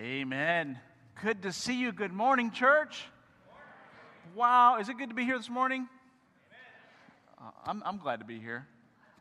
[0.00, 0.78] Amen.
[1.22, 1.92] Good to see you.
[1.92, 3.04] Good morning, church.
[4.34, 5.86] Wow, is it good to be here this morning?
[7.38, 8.66] Uh, I'm, I'm glad to be here.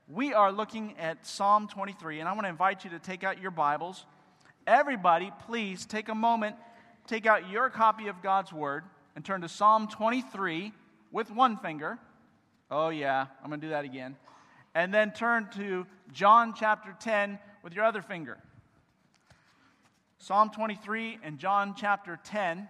[0.07, 3.41] We are looking at Psalm 23, and I want to invite you to take out
[3.41, 4.05] your Bibles.
[4.65, 6.55] Everybody, please take a moment,
[7.07, 8.85] take out your copy of God's Word,
[9.17, 10.71] and turn to Psalm 23
[11.11, 11.99] with one finger.
[12.71, 14.15] Oh, yeah, I'm going to do that again.
[14.73, 18.37] And then turn to John chapter 10 with your other finger.
[20.21, 22.67] Psalm 23 and John chapter 10.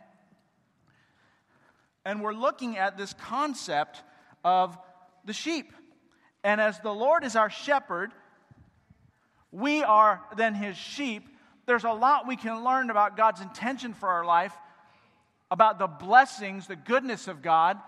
[2.06, 4.04] And we're looking at this concept
[4.44, 4.78] of
[5.26, 5.74] the sheep.
[6.44, 8.12] And as the Lord is our shepherd,
[9.52, 11.28] we are then his sheep.
[11.66, 14.54] There's a lot we can learn about God's intention for our life,
[15.50, 17.80] about the blessings, the goodness of God,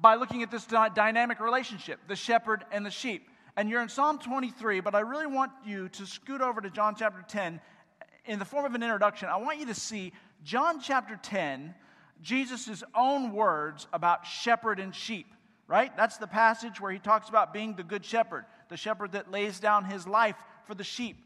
[0.00, 3.28] by looking at this dynamic relationship the shepherd and the sheep.
[3.56, 6.94] And you're in Psalm 23, but I really want you to scoot over to John
[6.96, 7.60] chapter 10
[8.24, 10.12] in the form of an introduction, I want you to see
[10.44, 11.74] John chapter 10,
[12.22, 15.26] Jesus' own words about shepherd and sheep,
[15.66, 15.94] right?
[15.96, 19.60] That's the passage where he talks about being the good shepherd, the shepherd that lays
[19.60, 21.16] down his life for the sheep.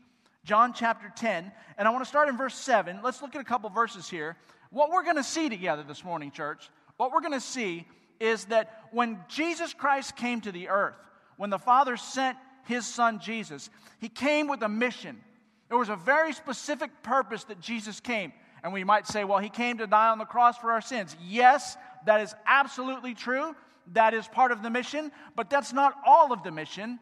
[0.44, 3.00] John chapter 10, and I want to start in verse 7.
[3.02, 4.36] Let's look at a couple verses here.
[4.70, 7.86] What we're going to see together this morning, church, what we're going to see
[8.20, 10.96] is that when Jesus Christ came to the earth,
[11.36, 15.20] when the Father sent his son Jesus, he came with a mission.
[15.68, 18.32] There was a very specific purpose that Jesus came.
[18.62, 21.16] And we might say, well, he came to die on the cross for our sins.
[21.22, 23.54] Yes, that is absolutely true.
[23.92, 26.98] That is part of the mission, but that's not all of the mission.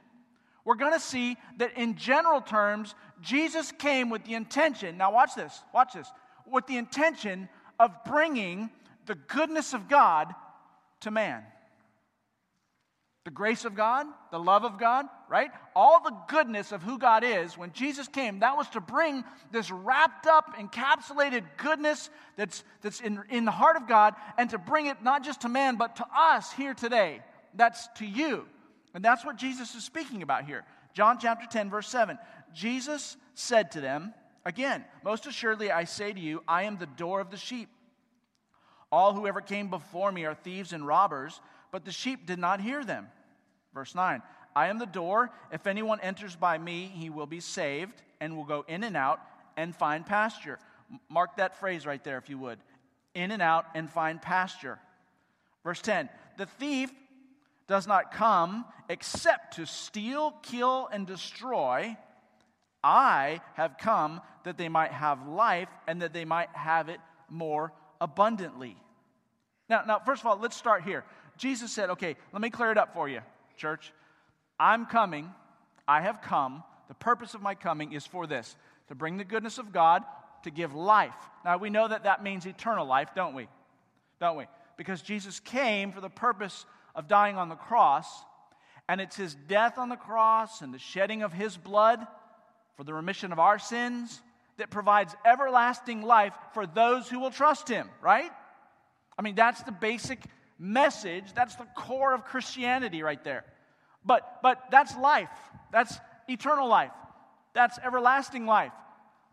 [0.65, 5.35] We're going to see that in general terms, Jesus came with the intention, now watch
[5.37, 6.09] this, watch this,
[6.47, 8.71] with the intention of bringing
[9.07, 10.35] the goodness of God
[11.01, 11.45] to man
[13.25, 15.51] the grace of God, the love of God, right?
[15.77, 19.71] All the goodness of who God is, when Jesus came, that was to bring this
[19.71, 24.87] wrapped up, encapsulated goodness that's, that's in, in the heart of God and to bring
[24.87, 27.21] it not just to man, but to us here today.
[27.55, 28.47] That's to you.
[28.93, 30.65] And that's what Jesus is speaking about here.
[30.93, 32.19] John chapter 10, verse 7.
[32.53, 37.21] Jesus said to them, Again, most assuredly I say to you, I am the door
[37.21, 37.69] of the sheep.
[38.91, 41.41] All who ever came before me are thieves and robbers
[41.73, 43.09] but the sheep did not hear them.
[43.75, 44.23] Verse 9
[44.55, 45.31] I am the door.
[45.51, 49.21] If anyone enters by me, he will be saved and will go in and out
[49.57, 50.59] and find pasture.
[51.09, 52.59] Mark that phrase right there, if you would.
[53.15, 54.79] In and out and find pasture.
[55.65, 56.91] Verse 10 The thief
[57.67, 61.97] does not come except to steal, kill, and destroy.
[62.85, 67.01] I have come that they might have life and that they might have it
[67.31, 68.77] more abundantly.
[69.69, 71.05] Now, now first of all, let's start here.
[71.43, 73.21] Jesus said, okay, let me clear it up for you,
[73.57, 73.93] church.
[74.61, 75.29] I'm coming.
[75.89, 76.63] I have come.
[76.87, 78.55] The purpose of my coming is for this
[78.87, 80.05] to bring the goodness of God,
[80.45, 81.17] to give life.
[81.45, 83.49] Now, we know that that means eternal life, don't we?
[84.21, 84.45] Don't we?
[84.77, 86.65] Because Jesus came for the purpose
[86.95, 88.07] of dying on the cross,
[88.89, 92.07] and it's his death on the cross and the shedding of his blood
[92.77, 94.23] for the remission of our sins
[94.59, 98.31] that provides everlasting life for those who will trust him, right?
[99.19, 100.21] I mean, that's the basic
[100.63, 101.25] message.
[101.35, 103.45] That's the core of Christianity right there.
[104.05, 105.29] But, but that's life.
[105.73, 106.93] That's eternal life.
[107.53, 108.73] That's everlasting life.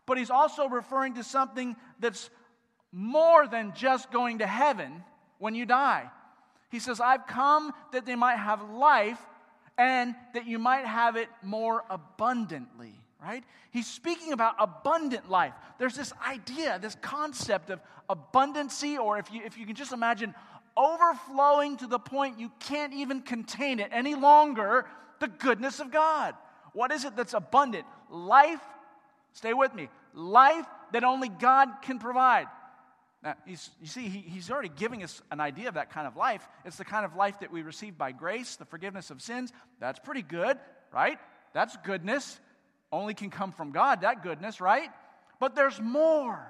[0.06, 2.30] But he's also referring to something that's
[2.92, 5.04] more than just going to heaven
[5.38, 6.10] when you die.
[6.70, 9.20] He says, I've come that they might have life
[9.78, 13.44] and that you might have it more abundantly, right?
[13.70, 15.54] He's speaking about abundant life.
[15.78, 20.34] There's this idea, this concept of abundancy, or if you, if you can just imagine
[20.76, 24.86] overflowing to the point you can't even contain it any longer
[25.20, 26.34] the goodness of God.
[26.72, 27.84] What is it that's abundant?
[28.08, 28.60] Life,
[29.32, 32.46] stay with me, life that only God can provide.
[33.22, 36.48] Now, you see, he, he's already giving us an idea of that kind of life.
[36.64, 39.52] It's the kind of life that we receive by grace, the forgiveness of sins.
[39.78, 40.58] That's pretty good,
[40.92, 41.18] right?
[41.52, 42.40] That's goodness.
[42.90, 44.88] Only can come from God, that goodness, right?
[45.38, 46.40] But there's more.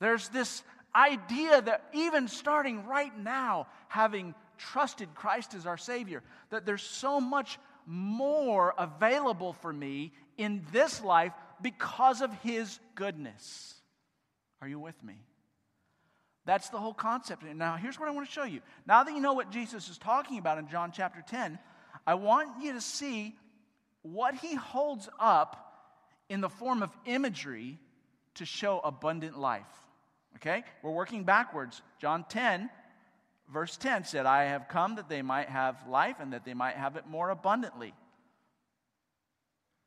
[0.00, 0.62] There's this
[0.94, 7.20] idea that even starting right now, having trusted Christ as our Savior, that there's so
[7.20, 11.32] much more available for me in this life
[11.62, 13.74] because of His goodness.
[14.60, 15.14] Are you with me?
[16.46, 17.44] That's the whole concept.
[17.44, 18.60] Now, here's what I want to show you.
[18.86, 21.58] Now that you know what Jesus is talking about in John chapter 10,
[22.06, 23.36] I want you to see
[24.02, 25.66] what he holds up
[26.28, 27.78] in the form of imagery
[28.34, 29.66] to show abundant life.
[30.36, 30.64] Okay?
[30.82, 31.82] We're working backwards.
[32.00, 32.70] John 10,
[33.52, 36.76] verse 10 said, I have come that they might have life and that they might
[36.76, 37.94] have it more abundantly.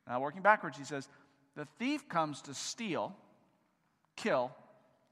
[0.07, 1.07] Now, working backwards, he says,
[1.55, 3.15] The thief comes to steal,
[4.15, 4.51] kill,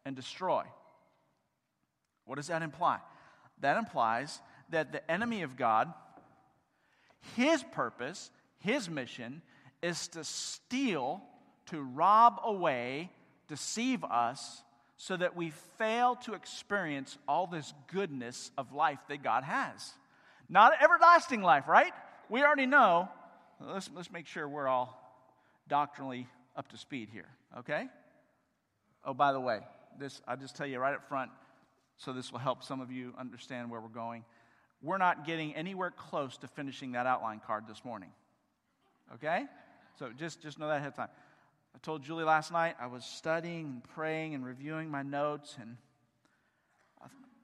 [0.06, 0.64] and destroy.
[2.26, 3.00] What does that imply?
[3.62, 4.40] That implies
[4.70, 5.94] that the enemy of God,
[7.36, 9.42] his purpose, his mission,
[9.82, 11.22] is to steal,
[11.68, 13.12] to rob away,
[13.48, 14.64] deceive us,
[15.02, 15.50] so that we
[15.80, 19.94] fail to experience all this goodness of life that God has.
[20.48, 21.92] Not everlasting life, right?
[22.30, 23.10] We already know.
[23.60, 24.96] Let's, let's make sure we're all
[25.68, 27.26] doctrinally up to speed here,
[27.58, 27.88] okay?
[29.04, 29.62] Oh, by the way,
[29.98, 31.32] this I'll just tell you right up front,
[31.98, 34.24] so this will help some of you understand where we're going.
[34.84, 38.12] We're not getting anywhere close to finishing that outline card this morning.
[39.16, 39.46] Okay?
[39.98, 41.10] So just, just know that ahead of time.
[41.76, 45.78] I told Julie last night I was studying and praying and reviewing my notes, and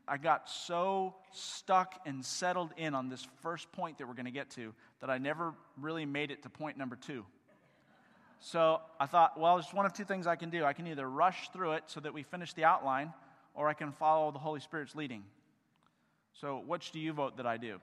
[0.07, 4.31] I got so stuck and settled in on this first point that we're going to
[4.31, 7.25] get to that I never really made it to point number two.
[8.39, 10.63] So I thought, well, there's one of two things I can do.
[10.63, 13.11] I can either rush through it so that we finish the outline,
[13.55, 15.23] or I can follow the Holy Spirit's leading.
[16.33, 17.79] So, which do you vote that I do?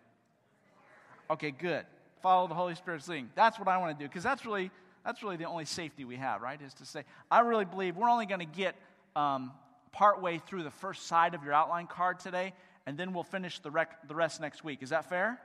[1.29, 1.85] Okay, good.
[2.23, 3.29] Follow the Holy Spirit's leading.
[3.35, 4.70] That's what I want to do because that's really
[5.04, 6.60] that's really the only safety we have, right?
[6.60, 8.74] Is to say, I really believe we're only going to get
[9.14, 9.52] um,
[9.92, 12.54] partway through the first side of your outline card today,
[12.86, 14.82] and then we'll finish the, rec- the rest next week.
[14.82, 15.38] Is that fair?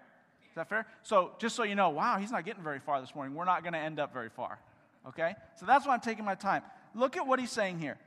[0.50, 0.86] Is that fair?
[1.04, 3.36] So, just so you know, wow, he's not getting very far this morning.
[3.36, 4.60] We're not going to end up very far.
[5.08, 5.36] Okay?
[5.58, 6.64] So that's why I'm taking my time.
[6.96, 7.98] Look at what he's saying here.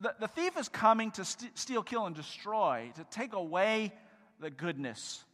[0.00, 3.92] The, the thief is coming to st- steal, kill, and destroy, to take away
[4.40, 5.24] the goodness.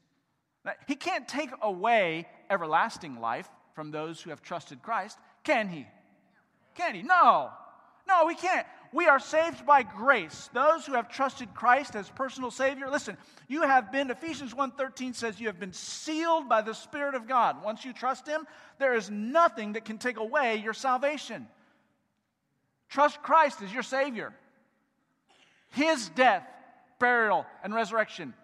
[0.64, 5.86] Now, he can't take away everlasting life from those who have trusted Christ, can he?
[6.74, 7.02] Can he?
[7.02, 7.50] No.
[8.06, 8.66] No, we can't.
[8.92, 10.50] We are saved by grace.
[10.52, 13.16] Those who have trusted Christ as personal Savior, listen,
[13.48, 17.62] you have been, Ephesians 1.13 says you have been sealed by the Spirit of God.
[17.64, 18.46] Once you trust Him,
[18.78, 21.48] there is nothing that can take away your salvation.
[22.90, 24.34] Trust Christ as your Savior.
[25.70, 26.46] His death,
[26.98, 28.34] burial, and resurrection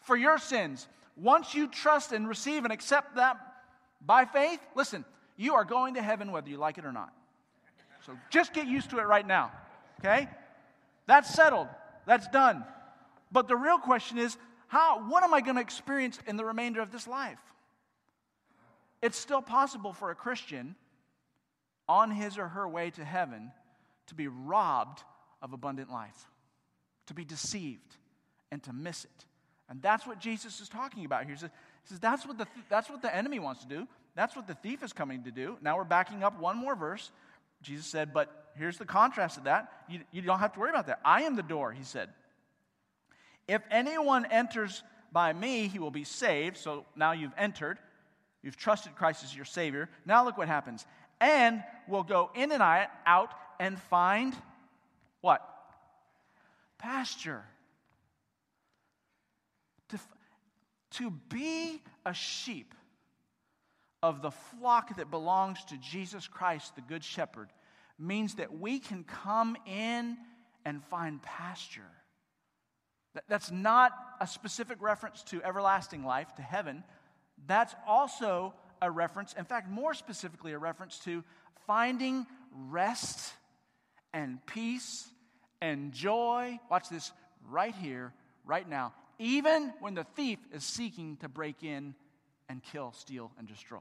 [0.00, 0.88] for your sins.
[1.16, 3.36] Once you trust and receive and accept that
[4.04, 5.04] by faith, listen,
[5.36, 7.12] you are going to heaven whether you like it or not.
[8.06, 9.50] So just get used to it right now,
[10.00, 10.28] okay?
[11.06, 11.68] That's settled.
[12.06, 12.64] That's done.
[13.32, 14.36] But the real question is,
[14.68, 17.40] how what am I going to experience in the remainder of this life?
[19.02, 20.76] It's still possible for a Christian
[21.88, 23.52] on his or her way to heaven
[24.06, 25.02] to be robbed
[25.42, 26.30] of abundant life,
[27.06, 27.96] to be deceived,
[28.50, 29.26] and to miss it.
[29.68, 31.34] And that's what Jesus is talking about here.
[31.34, 33.86] He says, that's, what the, that's what the enemy wants to do.
[34.14, 35.56] That's what the thief is coming to do.
[35.60, 37.10] Now we're backing up one more verse.
[37.62, 39.72] Jesus said, But here's the contrast of that.
[39.88, 41.00] You, you don't have to worry about that.
[41.04, 42.10] I am the door, he said.
[43.48, 44.82] If anyone enters
[45.12, 46.56] by me, he will be saved.
[46.56, 47.78] So now you've entered.
[48.42, 49.88] You've trusted Christ as your Savior.
[50.06, 50.86] Now look what happens.
[51.20, 54.34] And will go in and out and find
[55.20, 55.40] what?
[56.78, 57.44] Pasture.
[59.88, 59.98] To,
[60.92, 62.74] to be a sheep
[64.04, 67.48] of the flock that belongs to Jesus Christ, the Good Shepherd,
[67.98, 70.18] means that we can come in
[70.66, 71.90] and find pasture.
[73.28, 76.84] That's not a specific reference to everlasting life, to heaven.
[77.46, 78.52] That's also
[78.82, 81.24] a reference, in fact, more specifically, a reference to
[81.66, 82.26] finding
[82.68, 83.32] rest
[84.12, 85.08] and peace
[85.62, 86.60] and joy.
[86.70, 87.10] Watch this
[87.48, 88.12] right here,
[88.44, 91.94] right now, even when the thief is seeking to break in
[92.50, 93.80] and kill, steal, and destroy.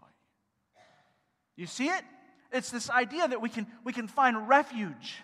[1.56, 2.04] You see it?
[2.52, 5.16] It's this idea that we can, we can find refuge.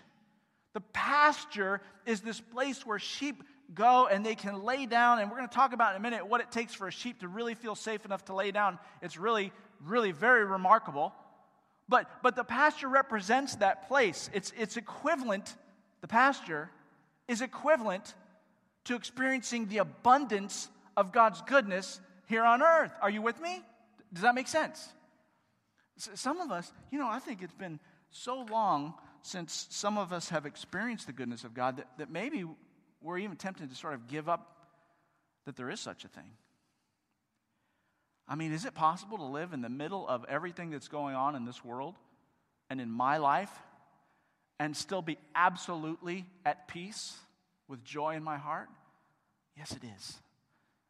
[0.73, 3.43] The pasture is this place where sheep
[3.73, 5.19] go and they can lay down.
[5.19, 7.19] And we're going to talk about in a minute what it takes for a sheep
[7.19, 8.79] to really feel safe enough to lay down.
[9.01, 9.51] It's really,
[9.85, 11.13] really very remarkable.
[11.87, 14.29] But, but the pasture represents that place.
[14.33, 15.55] It's, it's equivalent,
[16.01, 16.69] the pasture
[17.27, 18.13] is equivalent
[18.85, 22.91] to experiencing the abundance of God's goodness here on earth.
[23.01, 23.63] Are you with me?
[24.13, 24.87] Does that make sense?
[25.99, 27.79] Some of us, you know, I think it's been
[28.11, 32.45] so long since some of us have experienced the goodness of God that, that maybe
[33.01, 34.55] we're even tempted to sort of give up
[35.45, 36.31] that there is such a thing.
[38.27, 41.35] I mean, is it possible to live in the middle of everything that's going on
[41.35, 41.95] in this world
[42.69, 43.51] and in my life
[44.59, 47.17] and still be absolutely at peace
[47.67, 48.69] with joy in my heart?
[49.57, 50.17] Yes, it is.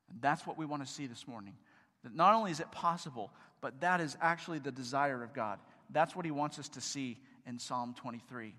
[0.10, 1.54] And that's what we want to see this morning.
[2.04, 5.60] That not only is it possible, but that is actually the desire of God.
[5.90, 8.56] That's what He wants us to see in Psalm 23.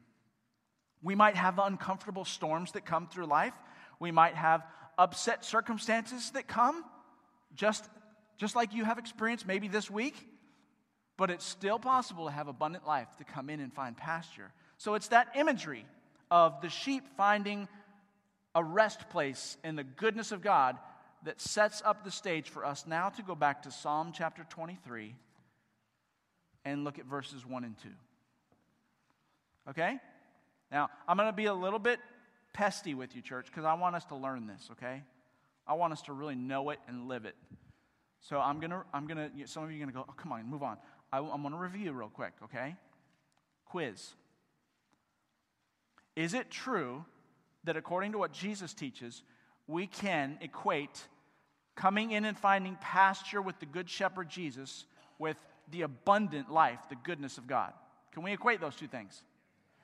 [1.02, 3.54] We might have uncomfortable storms that come through life.
[3.98, 4.62] We might have
[4.98, 6.84] upset circumstances that come,
[7.54, 7.88] just,
[8.36, 10.14] just like you have experienced maybe this week.
[11.20, 14.50] but it's still possible to have abundant life, to come in and find pasture.
[14.78, 15.84] So it's that imagery
[16.30, 17.68] of the sheep finding
[18.54, 20.78] a rest place in the goodness of God
[21.24, 25.14] that sets up the stage for us now to go back to Psalm chapter 23
[26.64, 27.88] and look at verses 1 and 2.
[29.70, 29.98] Okay?
[30.70, 32.00] Now, I'm going to be a little bit
[32.52, 35.02] pesty with you, church, because I want us to learn this, okay?
[35.66, 37.36] I want us to really know it and live it.
[38.20, 40.14] So I'm going to, I'm going to, some of you are going to go, oh,
[40.16, 40.76] come on, move on.
[41.12, 42.76] I, I'm going to review real quick, okay?
[43.64, 44.14] Quiz.
[46.16, 47.04] Is it true
[47.64, 49.22] that according to what Jesus teaches,
[49.70, 51.00] we can equate
[51.76, 54.84] coming in and finding pasture with the Good Shepherd Jesus
[55.18, 55.36] with
[55.70, 57.72] the abundant life, the goodness of God?
[58.12, 59.22] Can we equate those two things?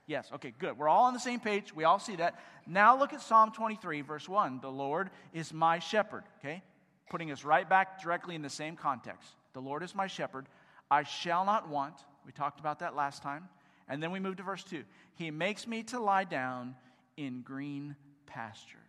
[0.07, 0.79] Yes, okay, good.
[0.79, 1.75] We're all on the same page.
[1.75, 2.39] We all see that.
[2.67, 4.61] Now look at Psalm 23, verse 1.
[4.61, 6.63] The Lord is my shepherd, okay?
[7.11, 9.31] Putting us right back directly in the same context.
[9.53, 10.47] The Lord is my shepherd.
[10.91, 11.95] I shall not want.
[12.25, 13.49] We talked about that last time.
[13.89, 14.85] And then we move to verse 2.
[15.15, 16.75] He makes me to lie down
[17.17, 18.86] in green pastures.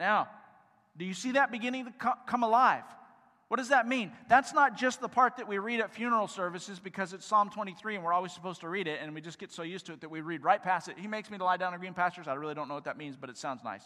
[0.00, 0.28] Now,
[0.96, 1.92] do you see that beginning to
[2.26, 2.82] come alive?
[3.48, 4.12] What does that mean?
[4.28, 7.96] That's not just the part that we read at funeral services because it's Psalm 23
[7.96, 10.00] and we're always supposed to read it and we just get so used to it
[10.00, 10.96] that we read right past it.
[10.98, 12.28] He makes me to lie down in green pastures.
[12.28, 13.82] I really don't know what that means, but it sounds nice.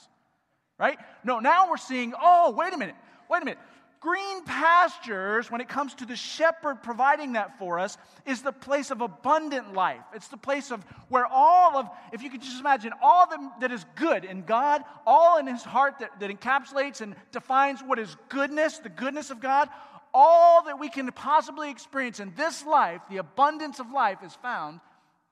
[0.78, 0.98] Right?
[1.24, 2.96] No, now we're seeing, oh, wait a minute.
[3.28, 3.58] Wait a minute.
[4.04, 7.96] Green pastures, when it comes to the shepherd providing that for us,
[8.26, 10.02] is the place of abundant life.
[10.14, 13.26] It's the place of where all of, if you could just imagine, all
[13.62, 17.98] that is good in God, all in his heart that, that encapsulates and defines what
[17.98, 19.70] is goodness, the goodness of God,
[20.12, 24.80] all that we can possibly experience in this life, the abundance of life, is found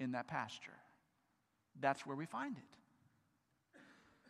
[0.01, 0.73] in that pasture.
[1.79, 2.82] That's where we find it.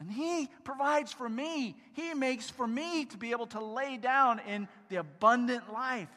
[0.02, 1.76] And He provides for me.
[1.92, 6.09] He makes for me to be able to lay down in the abundant life.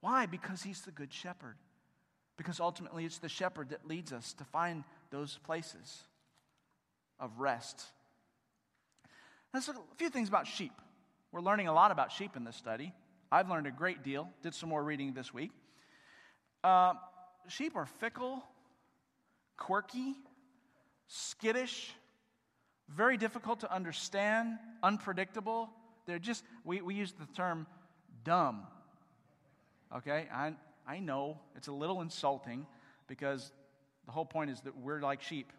[0.00, 0.26] Why?
[0.26, 1.56] Because He's the good shepherd.
[2.36, 6.04] Because ultimately it's the shepherd that leads us to find those places
[7.18, 7.82] of rest.
[9.52, 10.72] Look a few things about sheep.
[11.32, 12.92] We're learning a lot about sheep in this study.
[13.32, 15.50] I've learned a great deal, did some more reading this week.
[16.62, 16.92] Uh,
[17.48, 18.40] sheep are fickle,
[19.56, 20.14] quirky,
[21.08, 21.92] skittish,
[22.94, 25.70] very difficult to understand, unpredictable.
[26.06, 27.66] They're just, we, we use the term
[28.24, 28.62] dumb.
[29.96, 30.28] Okay?
[30.32, 30.54] I,
[30.86, 32.66] I know it's a little insulting
[33.06, 33.52] because
[34.06, 35.52] the whole point is that we're like sheep.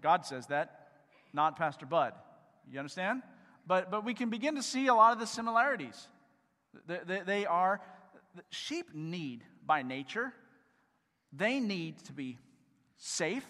[0.00, 0.88] God says that,
[1.32, 2.12] not Pastor Bud.
[2.70, 3.22] You understand?
[3.66, 6.08] But, but we can begin to see a lot of the similarities.
[6.86, 7.80] They, they, they are,
[8.50, 10.32] sheep need by nature,
[11.32, 12.38] they need to be
[12.96, 13.46] safe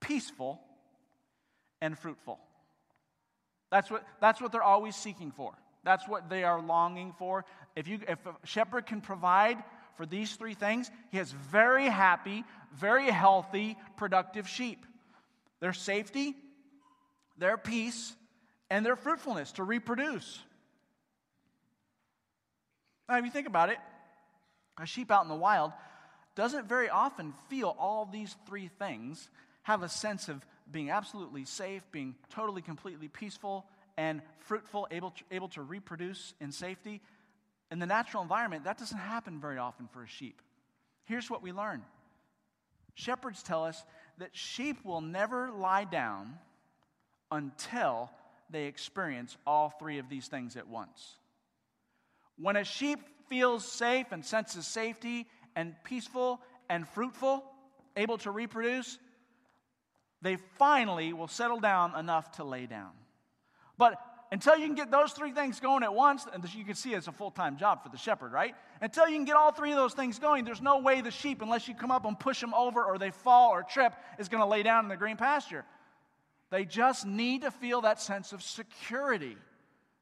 [0.00, 0.60] peaceful,
[1.80, 2.38] and fruitful.
[3.70, 5.54] That's what, that's what they're always seeking for.
[5.84, 7.44] That's what they are longing for.
[7.76, 9.62] If, you, if a shepherd can provide
[9.96, 14.84] for these three things, he has very happy, very healthy, productive sheep.
[15.60, 16.34] Their safety,
[17.38, 18.14] their peace,
[18.68, 20.40] and their fruitfulness to reproduce.
[23.08, 23.78] Now, if you think about it,
[24.78, 25.72] a sheep out in the wild
[26.34, 29.28] doesn't very often feel all these three things
[29.62, 35.24] have a sense of being absolutely safe, being totally, completely peaceful and fruitful, able to,
[35.30, 37.00] able to reproduce in safety.
[37.70, 40.40] In the natural environment, that doesn't happen very often for a sheep.
[41.04, 41.82] Here's what we learn
[42.94, 43.82] shepherds tell us
[44.18, 46.38] that sheep will never lie down
[47.30, 48.10] until
[48.50, 51.16] they experience all three of these things at once.
[52.36, 57.44] When a sheep feels safe and senses safety and peaceful and fruitful,
[57.96, 58.98] able to reproduce,
[60.22, 62.90] they finally will settle down enough to lay down.
[63.78, 64.00] But
[64.32, 67.08] until you can get those three things going at once, and you can see it's
[67.08, 68.54] a full time job for the shepherd, right?
[68.80, 71.42] Until you can get all three of those things going, there's no way the sheep,
[71.42, 74.42] unless you come up and push them over or they fall or trip, is going
[74.42, 75.64] to lay down in the green pasture.
[76.50, 79.36] They just need to feel that sense of security,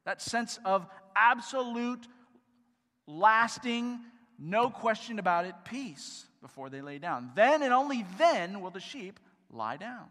[0.05, 0.85] that sense of
[1.15, 2.07] absolute,
[3.07, 3.99] lasting,
[4.37, 7.31] no question about it, peace before they lay down.
[7.35, 9.19] Then and only then will the sheep
[9.51, 10.07] lie down.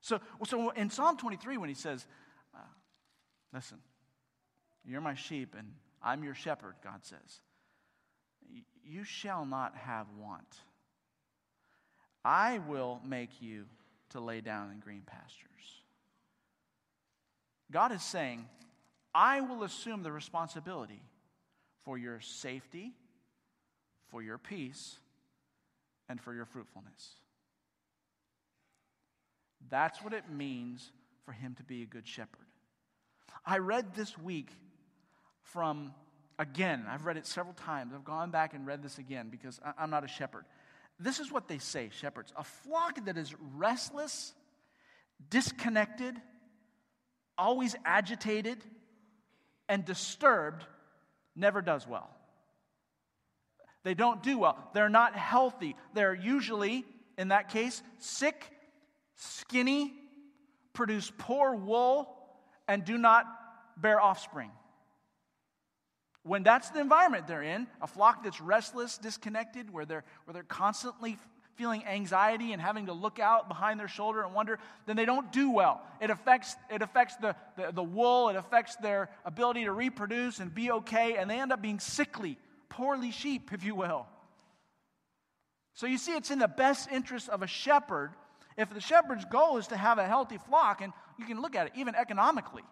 [0.00, 2.06] So, so in Psalm 23, when he says,
[2.54, 2.58] uh,
[3.52, 3.78] Listen,
[4.84, 7.40] you're my sheep and I'm your shepherd, God says,
[8.84, 10.62] you shall not have want.
[12.24, 13.64] I will make you
[14.10, 15.50] to lay down in green pastures.
[17.72, 18.46] God is saying,
[19.14, 21.02] I will assume the responsibility
[21.84, 22.92] for your safety,
[24.08, 24.98] for your peace,
[26.08, 27.14] and for your fruitfulness.
[29.70, 30.92] That's what it means
[31.24, 32.46] for him to be a good shepherd.
[33.44, 34.50] I read this week
[35.42, 35.94] from,
[36.38, 37.92] again, I've read it several times.
[37.94, 40.44] I've gone back and read this again because I'm not a shepherd.
[40.98, 42.32] This is what they say, shepherds.
[42.36, 44.34] A flock that is restless,
[45.30, 46.16] disconnected,
[47.36, 48.58] always agitated,
[49.68, 50.64] and disturbed
[51.34, 52.10] never does well.
[53.84, 54.70] They don't do well.
[54.74, 55.76] They're not healthy.
[55.94, 56.84] They're usually,
[57.18, 58.50] in that case, sick,
[59.16, 59.92] skinny,
[60.72, 62.14] produce poor wool,
[62.68, 63.26] and do not
[63.76, 64.50] bear offspring.
[66.22, 70.42] When that's the environment they're in, a flock that's restless, disconnected, where they're, where they're
[70.42, 71.18] constantly
[71.54, 75.32] feeling anxiety and having to look out behind their shoulder and wonder, then they don't
[75.32, 75.80] do well.
[76.00, 80.54] It affects, it affects the, the, the wool, it affects their ability to reproduce and
[80.54, 84.06] be okay, and they end up being sickly, poorly sheep, if you will.
[85.74, 88.10] So you see, it's in the best interest of a shepherd
[88.56, 91.66] if the shepherd's goal is to have a healthy flock, and you can look at
[91.66, 92.62] it even economically.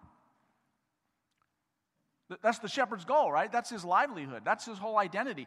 [2.43, 3.53] That's the shepherd's goal, right?
[3.53, 4.43] That's his livelihood.
[4.45, 5.47] That's his whole identity.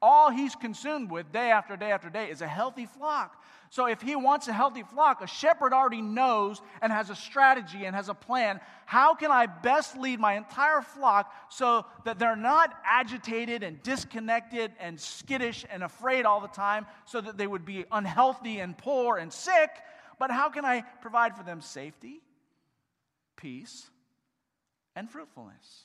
[0.00, 3.42] All he's consumed with day after day after day is a healthy flock.
[3.70, 7.84] So if he wants a healthy flock, a shepherd already knows and has a strategy
[7.84, 8.60] and has a plan.
[8.86, 14.72] How can I best lead my entire flock so that they're not agitated and disconnected
[14.80, 19.18] and skittish and afraid all the time so that they would be unhealthy and poor
[19.18, 19.70] and sick?
[20.18, 22.20] But how can I provide for them safety,
[23.36, 23.90] peace,
[24.96, 25.84] and fruitfulness?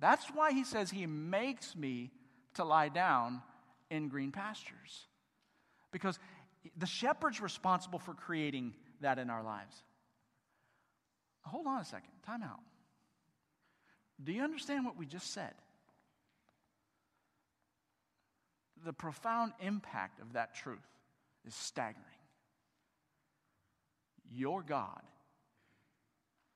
[0.00, 2.10] That's why he says he makes me
[2.56, 3.42] to lie down
[3.90, 5.06] in green pastures.
[5.92, 6.18] Because
[6.76, 9.82] the shepherd's responsible for creating that in our lives.
[11.42, 12.60] Hold on a second, time out.
[14.22, 15.54] Do you understand what we just said?
[18.84, 20.78] The profound impact of that truth
[21.46, 22.04] is staggering.
[24.32, 25.02] Your God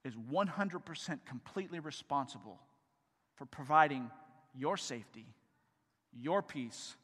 [0.05, 2.59] is 100% completely responsible
[3.37, 4.11] for providing
[4.55, 5.27] your safety,
[6.19, 6.97] your peace,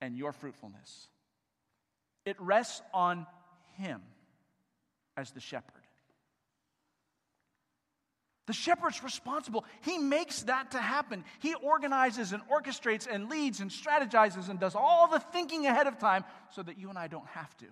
[0.00, 1.08] and your fruitfulness.
[2.24, 3.26] It rests on
[3.76, 4.00] Him
[5.16, 5.74] as the shepherd.
[8.46, 9.64] The shepherd's responsible.
[9.82, 11.24] He makes that to happen.
[11.38, 15.98] He organizes and orchestrates and leads and strategizes and does all the thinking ahead of
[15.98, 17.66] time so that you and I don't have to.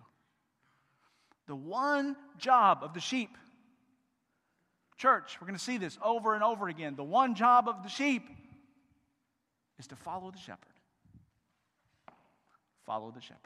[1.49, 3.37] The one job of the sheep
[4.99, 6.97] Church, we're going to see this over and over again.
[6.97, 8.29] The one job of the sheep
[9.79, 10.73] is to follow the shepherd.
[12.85, 13.39] Follow the shepherd.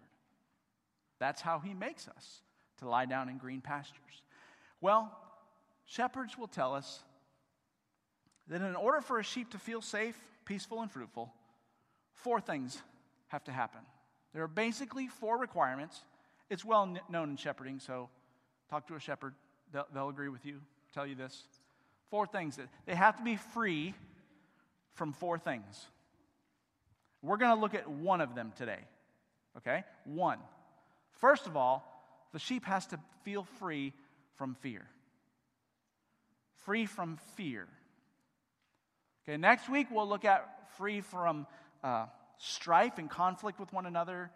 [1.18, 2.40] That's how he makes us
[2.78, 4.22] to lie down in green pastures.
[4.80, 5.16] Well,
[5.86, 7.00] shepherds will tell us
[8.48, 11.32] that in order for a sheep to feel safe, peaceful, and fruitful,
[12.14, 12.82] four things
[13.28, 13.80] have to happen.
[14.34, 16.00] There are basically four requirements.
[16.50, 18.08] It's well known in shepherding, so
[18.70, 19.34] talk to a shepherd,
[19.72, 20.60] they'll, they'll agree with you
[20.92, 21.44] tell you this.
[22.10, 23.94] Four things that they have to be free
[24.94, 25.86] from four things.
[27.22, 28.80] We're going to look at one of them today.
[29.58, 29.84] Okay?
[30.04, 30.38] One.
[31.20, 31.88] First of all,
[32.32, 33.92] the sheep has to feel free
[34.36, 34.82] from fear.
[36.64, 37.68] Free from fear.
[39.24, 41.46] Okay, next week we'll look at free from
[41.84, 42.06] uh,
[42.38, 44.30] strife and conflict with one another.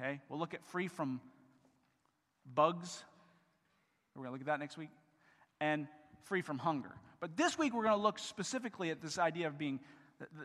[0.00, 1.20] Okay, we'll look at free from
[2.54, 3.04] bugs.
[4.14, 4.90] We're going to look at that next week
[5.60, 5.86] and
[6.24, 6.92] free from hunger.
[7.20, 9.80] But this week, we're going to look specifically at this idea of being,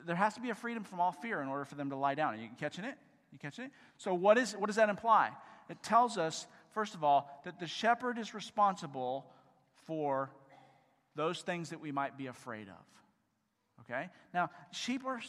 [0.05, 2.15] there has to be a freedom from all fear in order for them to lie
[2.15, 2.33] down.
[2.33, 2.95] Are you catching it?
[3.31, 3.71] You catching it?
[3.97, 5.31] So, what, is, what does that imply?
[5.69, 9.25] It tells us, first of all, that the shepherd is responsible
[9.85, 10.31] for
[11.15, 13.81] those things that we might be afraid of.
[13.81, 14.09] Okay?
[14.33, 15.21] Now, sheep are,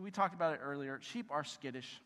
[0.00, 2.00] we talked about it earlier, sheep are skittish.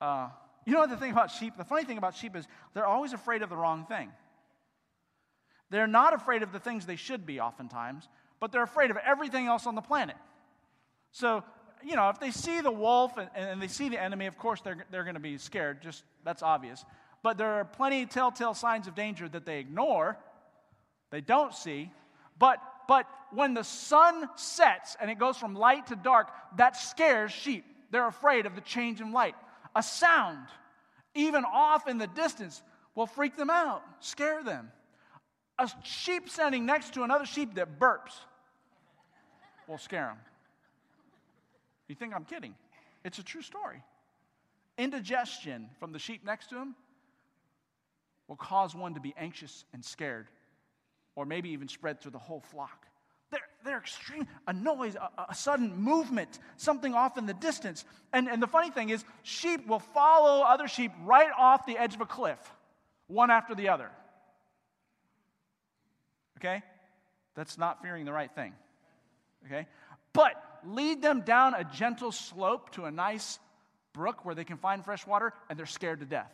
[0.00, 0.28] Uh,
[0.64, 1.56] you know the thing about sheep?
[1.56, 4.10] The funny thing about sheep is they're always afraid of the wrong thing.
[5.70, 8.08] They're not afraid of the things they should be, oftentimes,
[8.40, 10.16] but they're afraid of everything else on the planet.
[11.16, 11.42] So,
[11.82, 14.60] you know, if they see the wolf and, and they see the enemy, of course
[14.60, 15.80] they're, they're going to be scared.
[15.80, 16.84] Just that's obvious.
[17.22, 20.18] But there are plenty of telltale signs of danger that they ignore,
[21.10, 21.90] they don't see.
[22.38, 27.32] But but when the sun sets and it goes from light to dark, that scares
[27.32, 27.64] sheep.
[27.90, 29.36] They're afraid of the change in light.
[29.74, 30.46] A sound,
[31.14, 32.62] even off in the distance,
[32.94, 34.70] will freak them out, scare them.
[35.58, 38.20] A sheep standing next to another sheep that burps
[39.66, 40.18] will scare them.
[41.88, 42.54] You think I'm kidding?
[43.04, 43.82] It's a true story.
[44.78, 46.74] Indigestion from the sheep next to him
[48.28, 50.26] will cause one to be anxious and scared,
[51.14, 52.86] or maybe even spread through the whole flock.
[53.30, 54.26] They're, they're extreme.
[54.46, 57.84] A noise, a, a, sudden movement, something off in the distance.
[58.12, 61.94] And, and the funny thing is, sheep will follow other sheep right off the edge
[61.94, 62.38] of a cliff,
[63.08, 63.90] one after the other.
[66.38, 66.62] Okay?
[67.34, 68.52] That's not fearing the right thing.
[69.46, 69.66] okay?
[70.12, 73.38] But lead them down a gentle slope to a nice
[73.92, 76.32] brook where they can find fresh water and they're scared to death.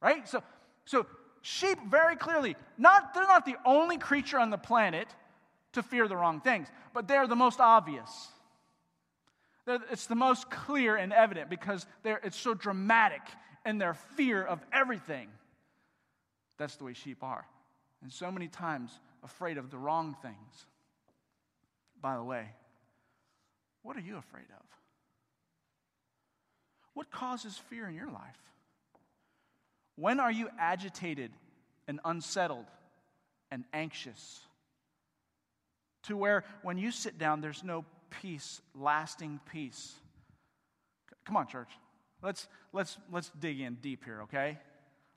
[0.00, 0.26] Right?
[0.28, 0.42] So,
[0.84, 1.06] so
[1.42, 5.08] sheep very clearly, not, they're not the only creature on the planet
[5.72, 8.28] to fear the wrong things, but they're the most obvious.
[9.66, 13.22] They're, it's the most clear and evident because it's so dramatic
[13.64, 15.28] in their fear of everything.
[16.58, 17.44] That's the way sheep are.
[18.02, 20.66] And so many times afraid of the wrong things.
[22.00, 22.48] By the way,
[23.82, 24.66] what are you afraid of?
[26.94, 28.38] What causes fear in your life?
[29.96, 31.30] When are you agitated
[31.88, 32.66] and unsettled
[33.50, 34.40] and anxious?
[36.04, 37.84] To where when you sit down, there's no
[38.20, 39.94] peace, lasting peace.
[41.24, 41.68] Come on, church.
[42.22, 44.58] Let's, let's, let's dig in deep here, okay?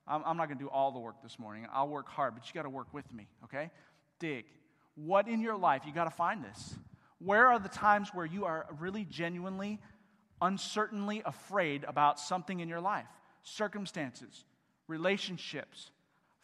[0.08, 1.68] I'm, I'm not going to do all the work this morning.
[1.74, 3.70] I'll work hard, but you got to work with me, okay?
[4.20, 4.46] Dig.
[4.96, 6.76] What in your life, you got to find this.
[7.20, 9.80] Where are the times where you are really genuinely,
[10.42, 13.08] uncertainly afraid about something in your life?
[13.44, 14.44] Circumstances,
[14.88, 15.92] relationships,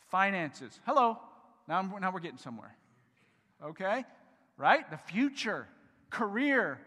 [0.09, 0.79] finances.
[0.85, 1.17] Hello.
[1.67, 2.75] Now, I'm, now we're getting somewhere.
[3.63, 4.05] Okay?
[4.57, 4.89] Right?
[4.89, 5.67] The future,
[6.09, 6.79] career,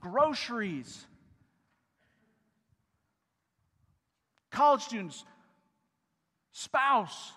[0.00, 1.06] groceries,
[4.50, 5.24] college students,
[6.52, 7.32] spouse,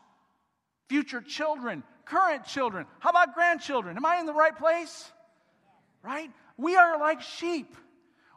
[0.89, 2.85] future children, current children.
[2.99, 3.97] How about grandchildren?
[3.97, 5.11] Am I in the right place?
[6.03, 6.29] Right?
[6.57, 7.75] We are like sheep.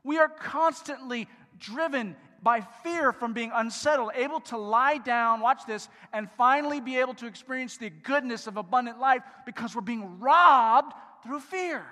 [0.02, 1.28] We are constantly
[1.58, 6.98] driven by fear from being unsettled, able to lie down, watch this, and finally be
[6.98, 11.84] able to experience the goodness of abundant life because we're being robbed through fear.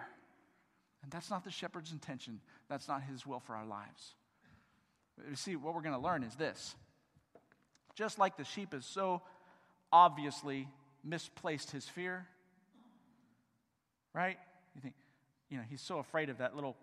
[1.03, 2.41] And that's not the shepherd's intention.
[2.69, 4.15] That's not his will for our lives.
[5.29, 6.75] You see, what we're going to learn is this.
[7.95, 9.23] Just like the sheep is so
[9.93, 10.69] obviously
[11.07, 12.27] misplaced his fear,
[14.13, 14.37] right?
[14.75, 14.95] You think,
[15.49, 16.77] you know, he's so afraid of that little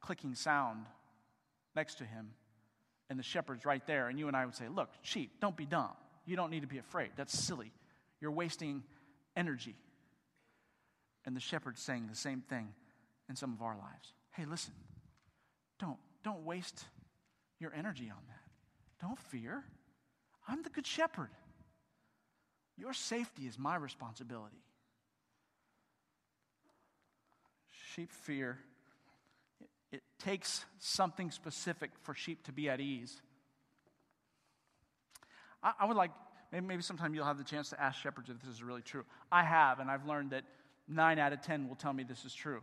[0.00, 0.86] clicking sound
[1.74, 2.30] next to him,
[3.08, 5.66] and the shepherd's right there, and you and I would say, Look, sheep, don't be
[5.66, 5.92] dumb.
[6.26, 7.10] You don't need to be afraid.
[7.16, 7.72] That's silly.
[8.20, 8.82] You're wasting
[9.36, 9.74] energy.
[11.24, 12.68] And the shepherd's saying the same thing
[13.28, 14.14] in some of our lives.
[14.32, 14.74] Hey, listen,
[15.78, 16.84] don't, don't waste
[17.58, 19.06] your energy on that.
[19.06, 19.64] Don't fear.
[20.46, 21.30] I'm the good shepherd.
[22.80, 24.62] Your safety is my responsibility.
[27.94, 28.58] Sheep fear.
[29.60, 33.20] It, it takes something specific for sheep to be at ease.
[35.62, 36.10] I, I would like,
[36.50, 39.04] maybe, maybe sometime you'll have the chance to ask shepherds if this is really true.
[39.30, 40.44] I have, and I've learned that
[40.88, 42.62] nine out of 10 will tell me this is true.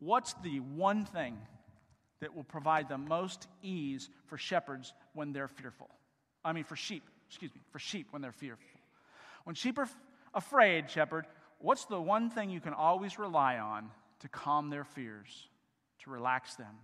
[0.00, 1.38] What's the one thing
[2.20, 5.88] that will provide the most ease for shepherds when they're fearful?
[6.44, 8.64] I mean, for sheep, excuse me, for sheep when they're fearful.
[9.44, 9.88] When sheep are
[10.34, 11.26] afraid, shepherd,
[11.58, 15.48] what's the one thing you can always rely on to calm their fears,
[16.04, 16.74] to relax them?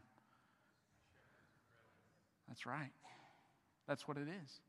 [2.49, 2.93] That's right.
[3.89, 4.61] That's what it is.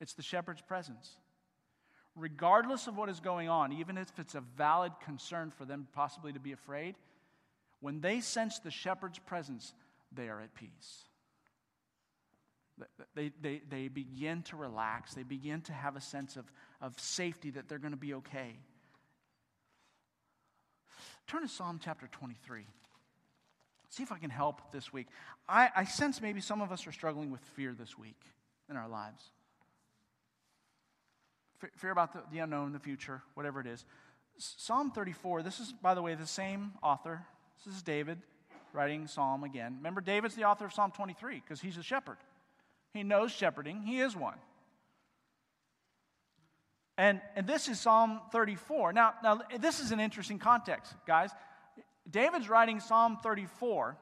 [0.00, 1.16] It's the shepherd's presence.
[2.16, 6.32] Regardless of what is going on, even if it's a valid concern for them possibly
[6.32, 6.94] to be afraid,
[7.80, 9.74] when they sense the shepherd's presence,
[10.12, 11.04] they are at peace.
[13.14, 15.14] They, they, they begin to relax.
[15.14, 16.44] They begin to have a sense of,
[16.80, 18.56] of safety that they're going to be okay.
[21.26, 22.66] Turn to Psalm chapter 23.
[23.90, 25.06] See if I can help this week.
[25.48, 28.20] I, I sense maybe some of us are struggling with fear this week
[28.68, 29.22] in our lives.
[31.76, 33.84] Fear about the, the unknown, the future, whatever it is.
[34.36, 37.22] Psalm 34, this is, by the way, the same author.
[37.64, 38.18] This is David
[38.72, 39.76] writing Psalm again.
[39.76, 42.16] Remember, David's the author of Psalm 23 because he's a shepherd.
[42.94, 44.38] He knows shepherding, he is one.
[46.96, 48.92] And, and this is Psalm 34.
[48.92, 51.30] Now, now, this is an interesting context, guys.
[52.08, 53.96] David's writing Psalm 34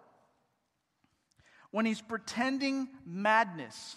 [1.70, 3.96] when he's pretending madness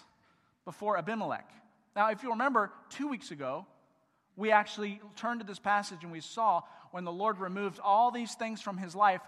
[0.64, 1.50] before Abimelech.
[1.94, 3.66] Now, if you remember, two weeks ago,
[4.34, 8.34] we actually turned to this passage and we saw when the Lord removed all these
[8.34, 9.20] things from his life,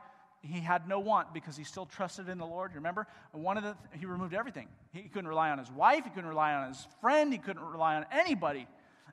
[0.42, 2.74] he had no want because he still trusted in the Lord.
[2.74, 3.06] Remember?
[3.32, 4.68] One of the he removed everything.
[4.92, 7.96] He couldn't rely on his wife, he couldn't rely on his friend, he couldn't rely
[7.96, 8.66] on anybody.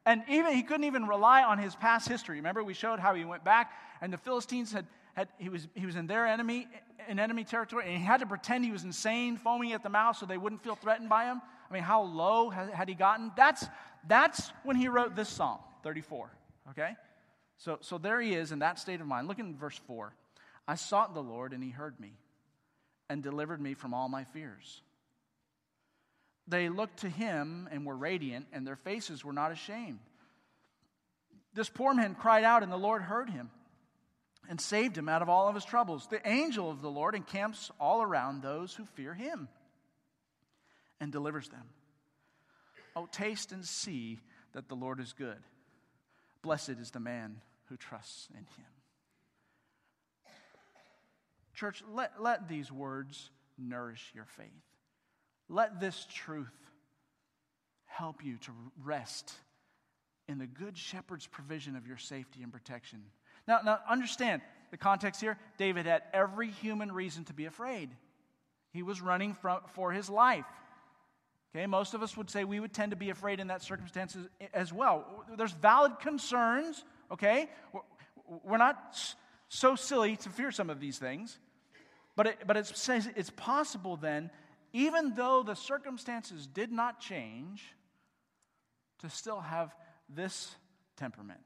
[0.05, 2.35] And even he couldn't even rely on his past history.
[2.37, 4.85] Remember, we showed how he went back and the Philistines had,
[5.15, 6.67] had he was he was in their enemy
[7.07, 10.17] in enemy territory, and he had to pretend he was insane, foaming at the mouth
[10.17, 11.41] so they wouldn't feel threatened by him.
[11.69, 13.31] I mean, how low had he gotten?
[13.35, 13.65] That's
[14.07, 16.29] that's when he wrote this psalm, 34.
[16.71, 16.95] Okay?
[17.57, 19.27] So so there he is in that state of mind.
[19.27, 20.13] Look in verse 4.
[20.67, 22.13] I sought the Lord, and he heard me
[23.09, 24.81] and delivered me from all my fears.
[26.47, 29.99] They looked to him and were radiant, and their faces were not ashamed.
[31.53, 33.49] This poor man cried out, and the Lord heard him.
[34.49, 36.07] and saved him out of all of his troubles.
[36.07, 39.47] The angel of the Lord encamps all around those who fear him
[40.99, 41.63] and delivers them.
[42.95, 44.19] Oh, taste and see
[44.53, 45.39] that the Lord is good.
[46.41, 48.74] Blessed is the man who trusts in him.
[51.55, 54.47] Church, let, let these words nourish your faith.
[55.49, 56.53] Let this truth
[57.85, 58.51] help you to
[58.83, 59.33] rest
[60.27, 63.03] in the good shepherd's provision of your safety and protection.
[63.47, 64.41] Now, now understand
[64.71, 65.37] the context here.
[65.57, 67.89] David had every human reason to be afraid.
[68.71, 70.45] He was running from, for his life.
[71.55, 74.17] Okay, most of us would say we would tend to be afraid in that circumstance
[74.53, 75.05] as well.
[75.37, 77.49] There's valid concerns, okay?
[78.43, 78.97] We're not
[79.47, 81.37] so silly to fear some of these things.
[82.15, 84.29] But it, but it says it's possible then,
[84.73, 87.63] even though the circumstances did not change,
[88.99, 89.75] to still have
[90.09, 90.55] this
[90.97, 91.41] temperament.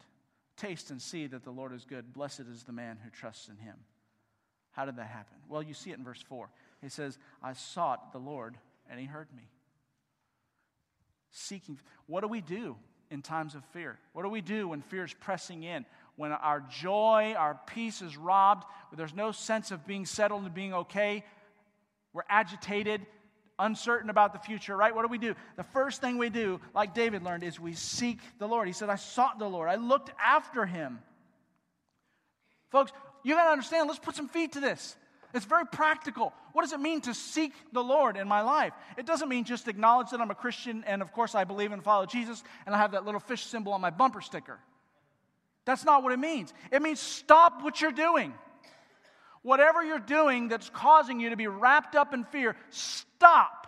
[0.58, 2.14] Taste and see that the Lord is good.
[2.14, 3.76] Blessed is the man who trusts in him.
[4.72, 5.38] How did that happen?
[5.48, 6.50] Well, you see it in verse 4.
[6.82, 8.58] He says, I sought the Lord,
[8.90, 9.50] and he heard me.
[11.32, 11.80] Seeking.
[12.06, 12.76] What do we do
[13.10, 13.98] in times of fear?
[14.14, 15.86] What do we do when fear is pressing in?
[16.20, 20.74] When our joy, our peace is robbed, there's no sense of being settled and being
[20.74, 21.24] okay,
[22.12, 23.06] we're agitated,
[23.58, 24.94] uncertain about the future, right?
[24.94, 25.34] What do we do?
[25.56, 28.68] The first thing we do, like David learned, is we seek the Lord.
[28.68, 31.00] He said, I sought the Lord, I looked after him.
[32.70, 32.92] Folks,
[33.24, 34.98] you got to understand, let's put some feet to this.
[35.34, 36.34] It's very practical.
[36.52, 38.74] What does it mean to seek the Lord in my life?
[38.98, 41.82] It doesn't mean just acknowledge that I'm a Christian and, of course, I believe and
[41.82, 44.60] follow Jesus and I have that little fish symbol on my bumper sticker.
[45.70, 46.52] That's not what it means.
[46.72, 48.34] It means stop what you're doing.
[49.44, 53.68] Whatever you're doing that's causing you to be wrapped up in fear, stop.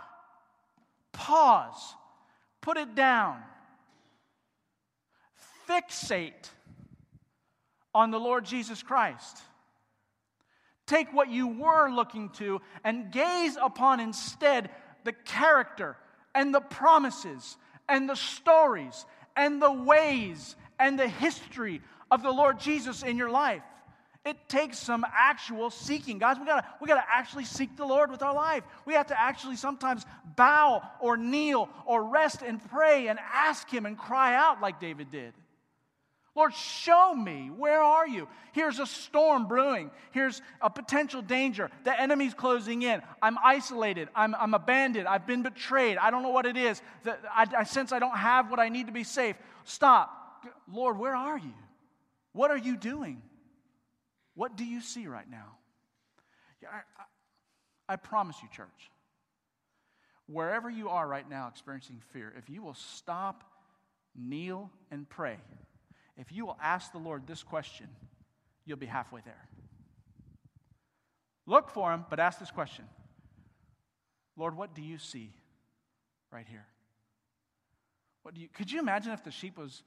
[1.12, 1.96] Pause.
[2.60, 3.38] Put it down.
[5.70, 6.50] Fixate
[7.94, 9.38] on the Lord Jesus Christ.
[10.88, 14.72] Take what you were looking to and gaze upon instead
[15.04, 15.96] the character
[16.34, 22.60] and the promises and the stories and the ways and the history of the Lord
[22.60, 23.62] Jesus in your life.
[24.26, 26.20] It takes some actual seeking.
[26.20, 28.64] Guys, we gotta, we gotta actually seek the Lord with our life.
[28.86, 33.86] We have to actually sometimes bow or kneel or rest and pray and ask Him
[33.86, 35.34] and cry out like David did.
[36.36, 37.50] Lord, show me.
[37.50, 38.28] Where are you?
[38.54, 39.92] Here's a storm brewing.
[40.12, 41.70] Here's a potential danger.
[41.84, 43.02] The enemy's closing in.
[43.22, 44.08] I'm isolated.
[44.16, 45.08] I'm, I'm abandoned.
[45.08, 45.98] I've been betrayed.
[45.98, 46.82] I don't know what it is.
[47.04, 49.36] The, I, I sense I don't have what I need to be safe.
[49.66, 50.21] Stop.
[50.72, 51.54] Lord, where are you?
[52.34, 53.22] What are you doing?
[54.36, 55.58] What do you see right now?
[57.90, 58.92] I, promise you, church,
[60.28, 63.44] wherever you are right now experiencing fear, if you will stop,
[64.16, 65.38] kneel, and pray,
[66.18, 67.88] if you will ask the Lord this question,
[68.66, 69.48] you'll be halfway there.
[71.48, 72.86] Look for him, but ask this question
[74.38, 75.32] Lord, what do you see
[76.32, 76.66] right here?
[78.24, 79.84] What do you, could you imagine if the sheep was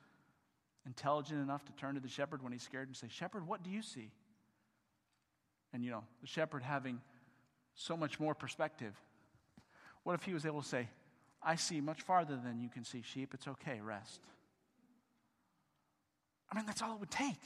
[0.86, 3.70] intelligent enough to turn to the shepherd when he's scared and say, Shepherd, what do
[3.70, 4.10] you see?
[5.72, 7.00] And, you know, the shepherd having
[7.74, 8.94] so much more perspective.
[10.04, 10.88] What if he was able to say,
[11.42, 13.34] I see much farther than you can see, sheep.
[13.34, 14.20] It's okay, rest.
[16.50, 17.40] I mean, that's all it would take.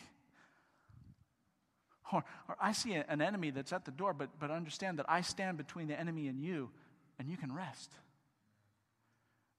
[2.13, 5.07] Or, or I see a, an enemy that's at the door, but, but understand that
[5.09, 6.71] I stand between the enemy and you,
[7.19, 7.93] and you can rest.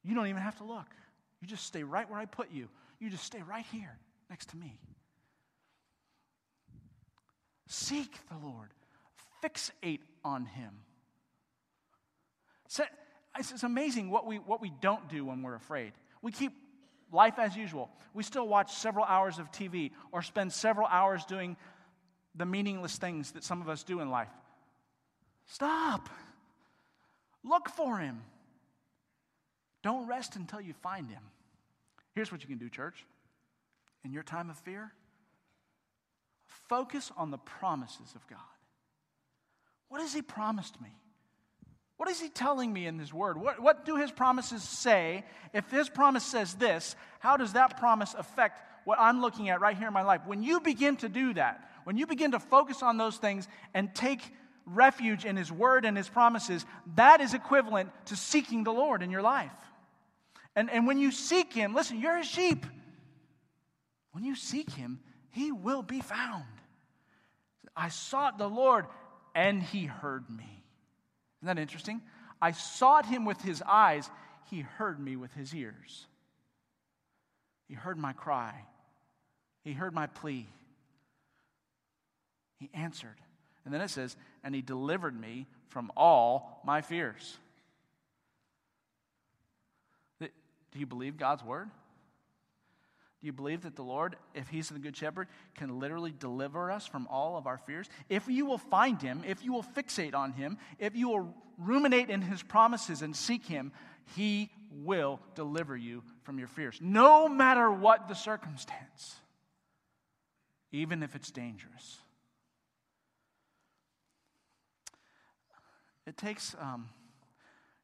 [0.03, 0.87] You don't even have to look.
[1.41, 2.67] You just stay right where I put you.
[2.99, 3.97] You just stay right here
[4.29, 4.79] next to me.
[7.67, 8.69] Seek the Lord,
[9.43, 10.71] fixate on Him.
[13.37, 15.93] It's amazing what we, what we don't do when we're afraid.
[16.21, 16.51] We keep
[17.11, 17.89] life as usual.
[18.13, 21.55] We still watch several hours of TV or spend several hours doing
[22.35, 24.29] the meaningless things that some of us do in life.
[25.45, 26.09] Stop.
[27.43, 28.21] Look for Him.
[29.83, 31.21] Don't rest until you find Him.
[32.15, 33.05] Here's what you can do, church.
[34.03, 34.93] In your time of fear,
[36.69, 38.39] focus on the promises of God.
[39.89, 40.89] What has He promised me?
[41.97, 43.39] What is He telling me in His Word?
[43.39, 45.25] What, what do His promises say?
[45.53, 49.77] If His promise says this, how does that promise affect what I'm looking at right
[49.77, 50.21] here in my life?
[50.25, 53.93] When you begin to do that, when you begin to focus on those things and
[53.93, 54.21] take
[54.65, 59.11] refuge in His Word and His promises, that is equivalent to seeking the Lord in
[59.11, 59.51] your life.
[60.59, 62.65] And, and when you seek him, listen, you're a sheep.
[64.11, 66.43] When you seek him, he will be found.
[67.77, 68.85] I sought the Lord,
[69.33, 70.65] and he heard me.
[71.37, 72.01] Isn't that interesting?
[72.41, 74.09] I sought him with his eyes,
[74.49, 76.07] he heard me with his ears.
[77.69, 78.65] He heard my cry,
[79.63, 80.45] he heard my plea.
[82.57, 83.15] He answered.
[83.63, 87.37] And then it says, And he delivered me from all my fears.
[90.71, 91.69] Do you believe God's word?
[93.21, 96.87] Do you believe that the Lord, if He's the Good Shepherd, can literally deliver us
[96.87, 97.89] from all of our fears?
[98.07, 102.09] If you will find Him, if you will fixate on Him, if you will ruminate
[102.09, 103.73] in His promises and seek Him,
[104.15, 109.15] He will deliver you from your fears, no matter what the circumstance,
[110.71, 111.97] even if it's dangerous.
[116.09, 116.89] It takes, um,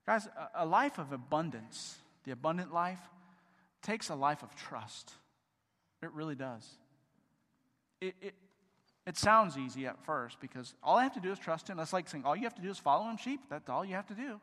[0.06, 3.00] guys, a, life of abundance, the abundant life,
[3.82, 5.12] takes a life of trust.
[6.02, 6.68] It really does.
[8.02, 8.34] It, it,
[9.08, 11.78] it sounds easy at first because all I have to do is trust Him.
[11.78, 13.40] That's like saying, all you have to do is follow Him, sheep.
[13.50, 14.40] That's all you have to do.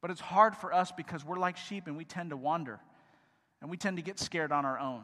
[0.00, 2.78] But it's hard for us because we're like sheep and we tend to wander
[3.60, 5.02] and we tend to get scared on our own.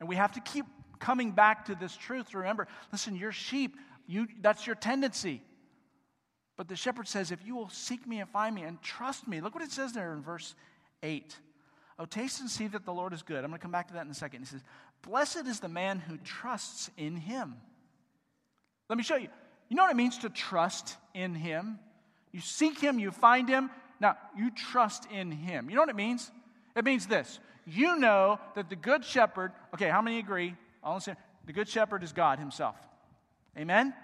[0.00, 0.64] And we have to keep
[0.98, 5.42] coming back to this truth remember listen, you're sheep, you, that's your tendency.
[6.56, 9.40] But the shepherd says, if you will seek me and find me and trust me,
[9.40, 10.54] look what it says there in verse
[11.02, 11.36] 8.
[11.98, 13.44] Oh, taste and see that the Lord is good.
[13.44, 14.40] I'm going to come back to that in a second.
[14.40, 14.62] He says,
[15.02, 17.56] Blessed is the man who trusts in him.
[18.88, 19.28] Let me show you.
[19.68, 21.78] You know what it means to trust in him?
[22.32, 23.70] You seek him, you find him.
[24.00, 25.68] Now, you trust in him.
[25.70, 26.30] You know what it means?
[26.74, 27.38] It means this.
[27.66, 30.56] You know that the good shepherd, okay, how many agree?
[30.82, 31.14] All say,
[31.46, 32.76] the good shepherd is God himself.
[33.56, 33.94] Amen?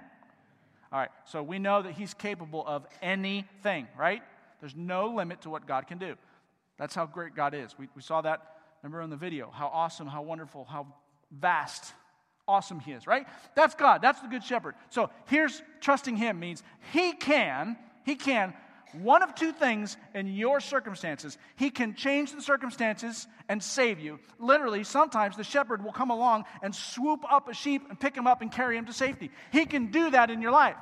[0.92, 4.22] All right, so we know that he's capable of anything, right?
[4.60, 6.14] There's no limit to what God can do.
[6.78, 7.76] That's how great God is.
[7.78, 8.40] We, we saw that,
[8.82, 9.50] remember, in the video.
[9.50, 10.86] How awesome, how wonderful, how
[11.30, 11.92] vast,
[12.46, 13.26] awesome He is, right?
[13.54, 14.00] That's God.
[14.02, 14.74] That's the Good Shepherd.
[14.90, 16.62] So here's trusting Him means
[16.92, 18.54] He can, He can,
[18.92, 21.36] one of two things in your circumstances.
[21.56, 24.18] He can change the circumstances and save you.
[24.38, 28.26] Literally, sometimes the shepherd will come along and swoop up a sheep and pick him
[28.26, 29.30] up and carry him to safety.
[29.52, 30.76] He can do that in your life.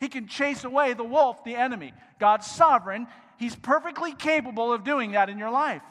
[0.00, 1.92] He can chase away the wolf, the enemy.
[2.20, 3.06] God's sovereign.
[3.38, 5.82] He's perfectly capable of doing that in your life.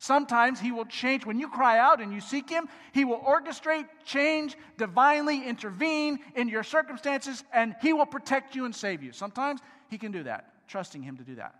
[0.00, 1.24] Sometimes He will change.
[1.24, 6.48] When you cry out and you seek Him, He will orchestrate, change, divinely intervene in
[6.48, 9.12] your circumstances, and He will protect you and save you.
[9.12, 11.54] Sometimes He can do that, trusting Him to do that.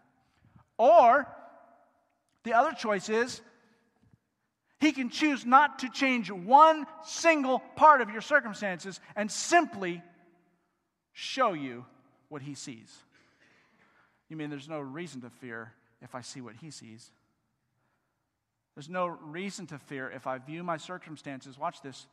[0.77, 1.27] Or
[2.43, 3.41] the other choice is
[4.81, 10.03] He can choose not to change one single part of your circumstances and simply
[11.13, 11.87] show you
[12.29, 12.93] what He sees.
[14.29, 17.11] You mean there's no reason to fear if I see what he sees?
[18.75, 22.07] There's no reason to fear if I view my circumstances, watch this,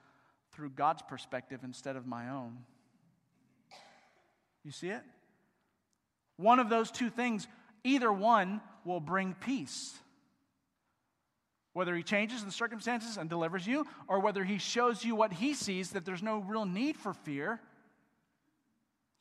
[0.51, 2.57] through God's perspective instead of my own.
[4.63, 5.01] You see it?
[6.37, 7.47] One of those two things,
[7.83, 9.93] either one will bring peace.
[11.73, 15.53] Whether he changes the circumstances and delivers you, or whether he shows you what he
[15.53, 17.61] sees, that there's no real need for fear,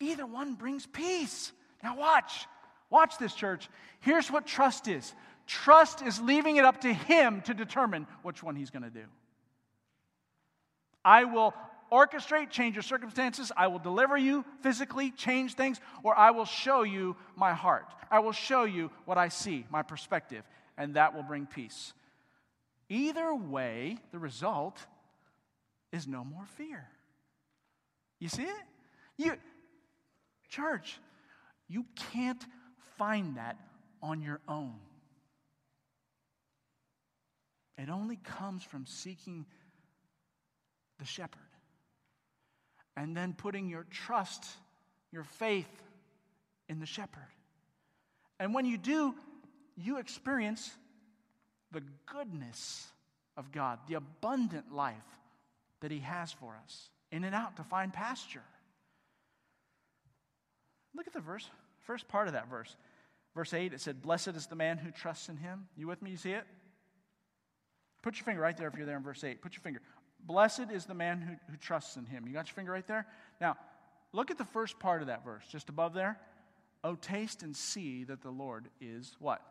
[0.00, 1.52] either one brings peace.
[1.82, 2.46] Now, watch.
[2.90, 3.68] Watch this, church.
[4.00, 5.14] Here's what trust is
[5.46, 9.04] trust is leaving it up to Him to determine which one He's going to do.
[11.04, 11.54] I will
[11.90, 13.50] orchestrate, change your circumstances.
[13.56, 17.86] I will deliver you physically, change things, or I will show you my heart.
[18.10, 20.44] I will show you what I see, my perspective,
[20.76, 21.92] and that will bring peace.
[22.88, 24.78] Either way, the result
[25.92, 26.88] is no more fear.
[28.18, 28.64] You see it?
[29.16, 29.34] You,
[30.48, 30.98] church,
[31.68, 32.44] you can't
[33.00, 33.56] find that
[34.02, 34.74] on your own.
[37.78, 39.46] It only comes from seeking
[40.98, 41.40] the shepherd
[42.98, 44.44] and then putting your trust,
[45.12, 45.70] your faith
[46.68, 47.32] in the shepherd.
[48.38, 49.14] And when you do,
[49.78, 50.70] you experience
[51.72, 52.86] the goodness
[53.34, 54.96] of God, the abundant life
[55.80, 58.44] that He has for us, in and out to find pasture.
[60.94, 61.48] Look at the verse,
[61.86, 62.76] first part of that verse.
[63.34, 65.68] Verse 8, it said, Blessed is the man who trusts in him.
[65.76, 66.10] You with me?
[66.10, 66.44] You see it?
[68.02, 69.40] Put your finger right there if you're there in verse 8.
[69.42, 69.80] Put your finger.
[70.26, 72.26] Blessed is the man who, who trusts in him.
[72.26, 73.06] You got your finger right there?
[73.40, 73.56] Now,
[74.12, 76.18] look at the first part of that verse, just above there.
[76.82, 79.42] Oh, taste and see that the Lord is what?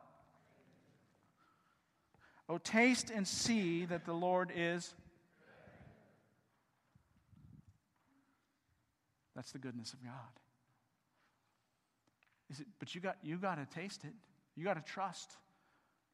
[2.47, 4.93] Oh, taste and see that the Lord is.
[9.35, 10.13] That's the goodness of God.
[12.49, 14.13] Is it, but you got, you got to taste it.
[14.55, 15.31] You got to trust.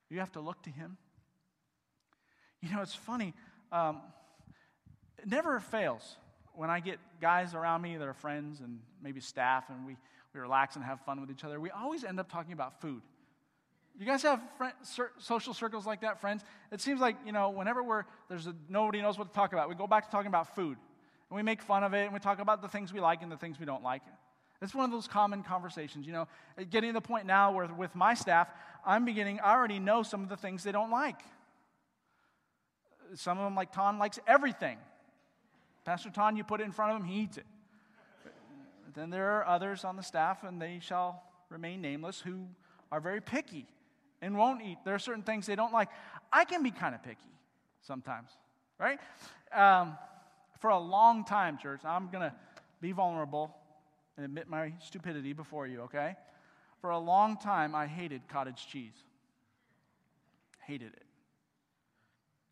[0.09, 0.97] You have to look to Him.
[2.61, 3.33] You know, it's funny.
[3.71, 4.01] Um,
[5.17, 6.17] it never fails
[6.53, 9.97] when I get guys around me that are friends and maybe staff, and we,
[10.33, 11.59] we relax and have fun with each other.
[11.59, 13.01] We always end up talking about food.
[13.97, 14.73] You guys have friend,
[15.19, 16.43] social circles like that, friends?
[16.71, 19.69] It seems like, you know, whenever we're, there's a, nobody knows what to talk about,
[19.69, 20.77] we go back to talking about food.
[21.29, 23.31] And we make fun of it and we talk about the things we like and
[23.31, 24.01] the things we don't like.
[24.61, 26.27] It's one of those common conversations, you know.
[26.69, 28.47] Getting to the point now where with my staff,
[28.85, 31.19] I'm beginning, I already know some of the things they don't like.
[33.15, 34.77] Some of them, like Ton, likes everything.
[35.83, 37.45] Pastor Ton, you put it in front of him, he eats it.
[38.95, 42.47] Then there are others on the staff, and they shall remain nameless, who
[42.91, 43.67] are very picky
[44.21, 44.77] and won't eat.
[44.85, 45.89] There are certain things they don't like.
[46.31, 47.29] I can be kind of picky
[47.81, 48.29] sometimes,
[48.79, 48.99] right?
[49.53, 49.97] Um,
[50.59, 52.33] for a long time, church, I'm going to
[52.81, 53.53] be vulnerable
[54.15, 56.15] and admit my stupidity before you, okay?
[56.81, 58.95] For a long time, I hated cottage cheese.
[60.65, 61.05] Hated it.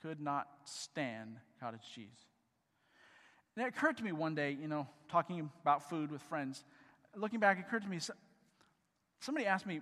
[0.01, 2.27] Could not stand cottage cheese.
[3.55, 6.63] And it occurred to me one day, you know, talking about food with friends,
[7.15, 7.99] looking back, it occurred to me
[9.19, 9.81] somebody asked me,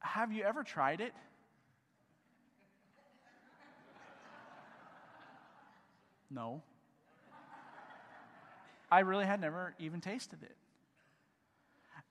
[0.00, 1.12] Have you ever tried it?
[6.30, 6.62] No.
[8.90, 10.56] I really had never even tasted it.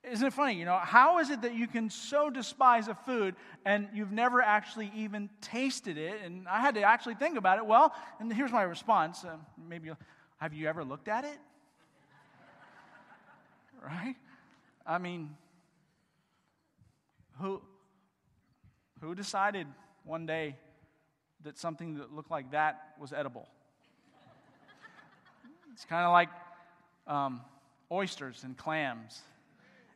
[0.02, 0.54] Isn't it funny?
[0.54, 3.34] You know, how is it that you can so despise a food
[3.66, 6.22] and you've never actually even tasted it?
[6.24, 7.66] And I had to actually think about it.
[7.66, 9.24] Well, and here's my response.
[9.24, 9.36] Uh,
[9.68, 9.90] maybe
[10.38, 11.38] have you ever looked at it?
[13.84, 14.16] right?
[14.86, 15.36] I mean,
[17.38, 17.60] who,
[19.02, 19.66] who decided
[20.04, 20.56] one day
[21.44, 23.48] that something that looked like that was edible?
[25.72, 26.28] it's kind of like
[27.06, 27.40] um,
[27.90, 29.20] oysters and clams.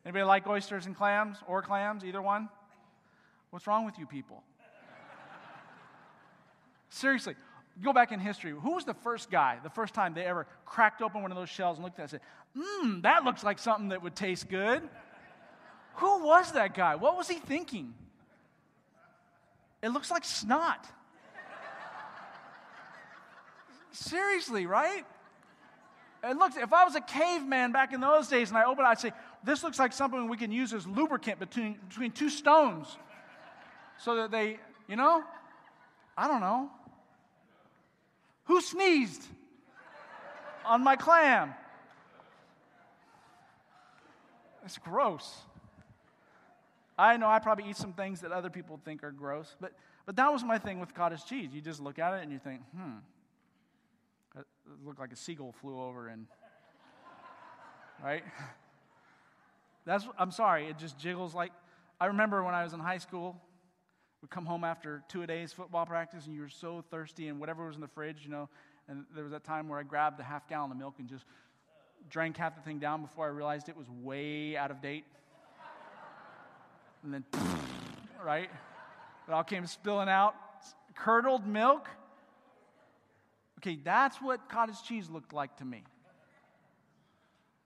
[0.05, 2.47] Anybody like oysters and clams or clams, either one?
[3.49, 4.43] What's wrong with you people?
[6.89, 7.35] Seriously,
[7.81, 8.51] go back in history.
[8.51, 11.49] Who was the first guy, the first time they ever cracked open one of those
[11.49, 12.21] shells and looked at it and
[12.55, 14.81] said, Mmm, that looks like something that would taste good?
[15.95, 16.95] Who was that guy?
[16.95, 17.93] What was he thinking?
[19.81, 20.85] It looks like snot.
[23.91, 25.05] Seriously, right?
[26.23, 28.89] It looks, if I was a caveman back in those days and I opened it,
[28.89, 29.11] I'd say,
[29.45, 32.97] This looks like something we can use as lubricant between, between two stones
[33.99, 35.23] so that they, you know?
[36.17, 36.71] I don't know.
[38.45, 39.23] Who sneezed
[40.65, 41.53] on my clam?
[44.65, 45.35] It's gross.
[46.97, 49.73] I know I probably eat some things that other people think are gross, but,
[50.07, 51.49] but that was my thing with cottage cheese.
[51.53, 52.97] You just look at it and you think, hmm,
[54.39, 54.45] it
[54.83, 56.25] looked like a seagull flew over and,
[58.03, 58.23] right?
[59.85, 61.51] That's, I'm sorry, it just jiggles like,
[61.99, 63.39] I remember when I was in high school,
[64.21, 67.39] we'd come home after two a days football practice and you were so thirsty and
[67.39, 68.49] whatever was in the fridge, you know,
[68.87, 71.25] and there was that time where I grabbed a half gallon of milk and just
[72.09, 75.05] drank half the thing down before I realized it was way out of date.
[77.03, 77.23] and then,
[78.23, 78.49] right?
[79.27, 80.35] It all came spilling out.
[80.95, 81.89] Curdled milk.
[83.59, 85.83] Okay, that's what cottage cheese looked like to me.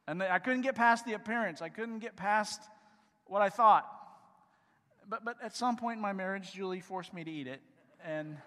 [0.10, 1.62] And I couldn't get past the appearance.
[1.62, 2.62] I couldn't get past
[3.26, 3.86] what I thought
[5.10, 7.62] but, but at some point in my marriage, Julie forced me to eat it.
[8.06, 8.38] And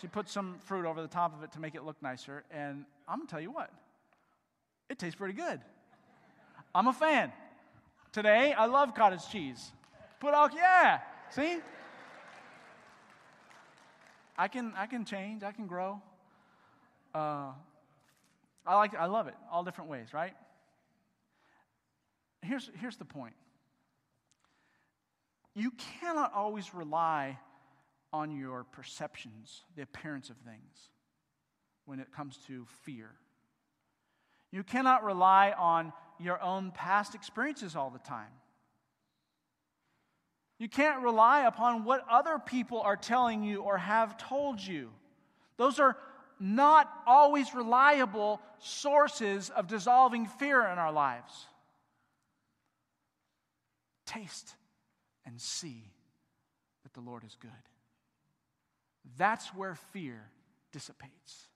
[0.00, 2.42] she put some fruit over the top of it to make it look nicer.
[2.50, 3.70] And I'm going to tell you what,
[4.88, 5.60] it tastes pretty good.
[6.74, 7.32] I'm a fan.
[8.12, 9.70] Today, I love cottage cheese.
[10.18, 11.58] Put out, yeah, see?
[14.36, 16.00] I can, I can change, I can grow.
[17.14, 17.52] Uh,
[18.66, 20.32] I like, I love it, all different ways, right?
[22.50, 23.34] Here's, here's the point
[25.54, 25.70] you
[26.00, 27.38] cannot always rely
[28.12, 30.88] on your perceptions, the appearance of things,
[31.84, 33.10] when it comes to fear.
[34.50, 38.32] You cannot rely on your own past experiences all the time.
[40.58, 44.90] You can't rely upon what other people are telling you or have told you.
[45.56, 45.96] Those are
[46.40, 51.46] not always reliable sources of dissolving fear in our lives.
[54.10, 54.56] Taste
[55.24, 55.92] and see
[56.82, 57.50] that the Lord is good.
[59.16, 60.30] That's where fear
[60.72, 61.46] dissipates.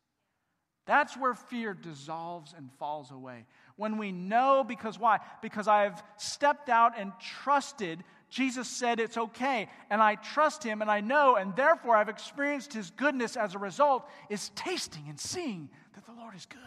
[0.86, 3.46] That's where fear dissolves and falls away.
[3.74, 5.18] When we know, because why?
[5.42, 7.10] Because I've stepped out and
[7.42, 8.04] trusted.
[8.30, 12.72] Jesus said it's okay, and I trust him and I know, and therefore I've experienced
[12.72, 16.60] his goodness as a result, is tasting and seeing that the Lord is good.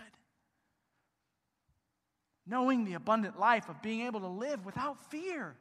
[2.46, 5.56] Knowing the abundant life of being able to live without fear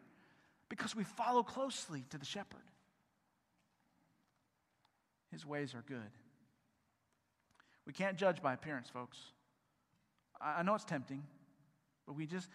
[0.68, 2.60] because we follow closely to the shepherd.
[5.30, 6.10] His ways are good.
[7.86, 9.18] We can't judge by appearance, folks.
[10.40, 11.22] I know it's tempting,
[12.06, 12.48] but we just,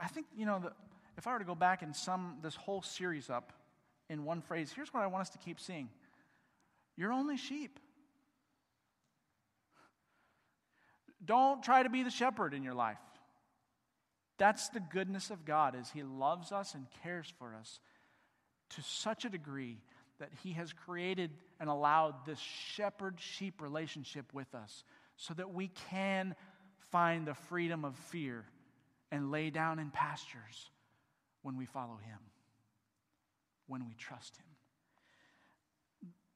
[0.00, 0.72] I think, you know, the,
[1.16, 3.52] if I were to go back and sum this whole series up
[4.08, 5.88] in one phrase, here's what I want us to keep seeing
[6.96, 7.80] You're only sheep.
[11.24, 12.98] Don't try to be the shepherd in your life.
[14.38, 17.80] That's the goodness of God is he loves us and cares for us
[18.70, 19.78] to such a degree
[20.18, 21.30] that he has created
[21.60, 24.84] and allowed this shepherd sheep relationship with us
[25.16, 26.34] so that we can
[26.90, 28.44] find the freedom of fear
[29.10, 30.70] and lay down in pastures
[31.42, 32.18] when we follow him,
[33.66, 34.44] when we trust him.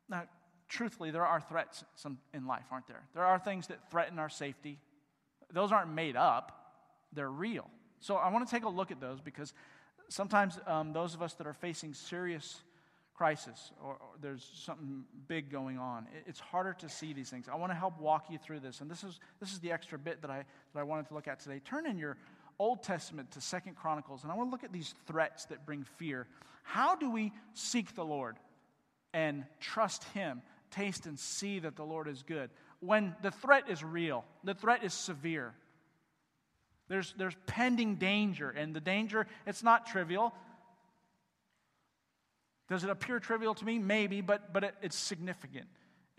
[0.09, 0.25] Now,
[0.69, 1.85] truthfully, there are threats
[2.33, 3.03] in life, aren't there?
[3.15, 4.79] There are things that threaten our safety.
[5.53, 6.75] Those aren't made up,
[7.13, 7.69] they're real.
[8.01, 9.53] So I want to take a look at those because
[10.09, 12.63] sometimes um, those of us that are facing serious
[13.15, 17.51] crisis or, or, there's something big going on it, it's harder to see these things.
[17.53, 18.81] I want to help walk you through this.
[18.81, 21.29] And this is this is the extra bit that i that i wanted to look
[21.29, 21.61] at today.
[21.63, 22.17] Turn in your
[22.59, 25.85] old testament to second chronicles and i want to look at these threats that bring
[25.99, 26.27] fear.
[26.63, 28.37] How do we seek the lord
[29.13, 30.41] and trust him
[30.71, 32.49] taste and see that the lord is good
[32.79, 35.53] when the threat is real the threat is severe
[36.91, 40.35] there's, there's pending danger, and the danger, it's not trivial.
[42.69, 43.79] Does it appear trivial to me?
[43.79, 45.69] Maybe, but, but it, it's significant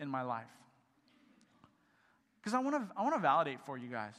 [0.00, 0.50] in my life.
[2.40, 4.14] Because I want to I want to validate for you guys.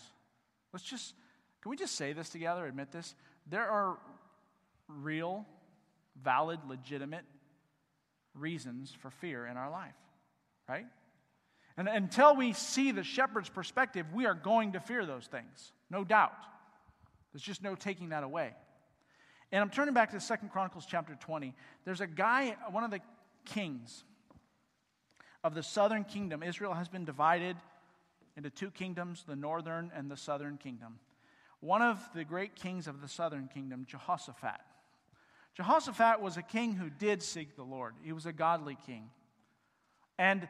[0.71, 1.15] Let's just,
[1.61, 3.15] can we just say this together, admit this?
[3.47, 3.97] There are
[4.87, 5.45] real,
[6.23, 7.25] valid, legitimate
[8.35, 9.95] reasons for fear in our life,
[10.69, 10.85] right?
[11.77, 16.03] And until we see the shepherd's perspective, we are going to fear those things, no
[16.03, 16.33] doubt.
[17.31, 18.53] There's just no taking that away.
[19.51, 21.53] And I'm turning back to Second Chronicles chapter 20.
[21.85, 22.99] There's a guy, one of the
[23.45, 24.03] kings
[25.43, 26.43] of the southern kingdom.
[26.43, 27.57] Israel has been divided
[28.37, 30.99] into two kingdoms, the northern and the southern kingdom.
[31.59, 34.59] One of the great kings of the southern kingdom, Jehoshaphat.
[35.55, 37.93] Jehoshaphat was a king who did seek the Lord.
[38.01, 39.09] He was a godly king.
[40.17, 40.47] And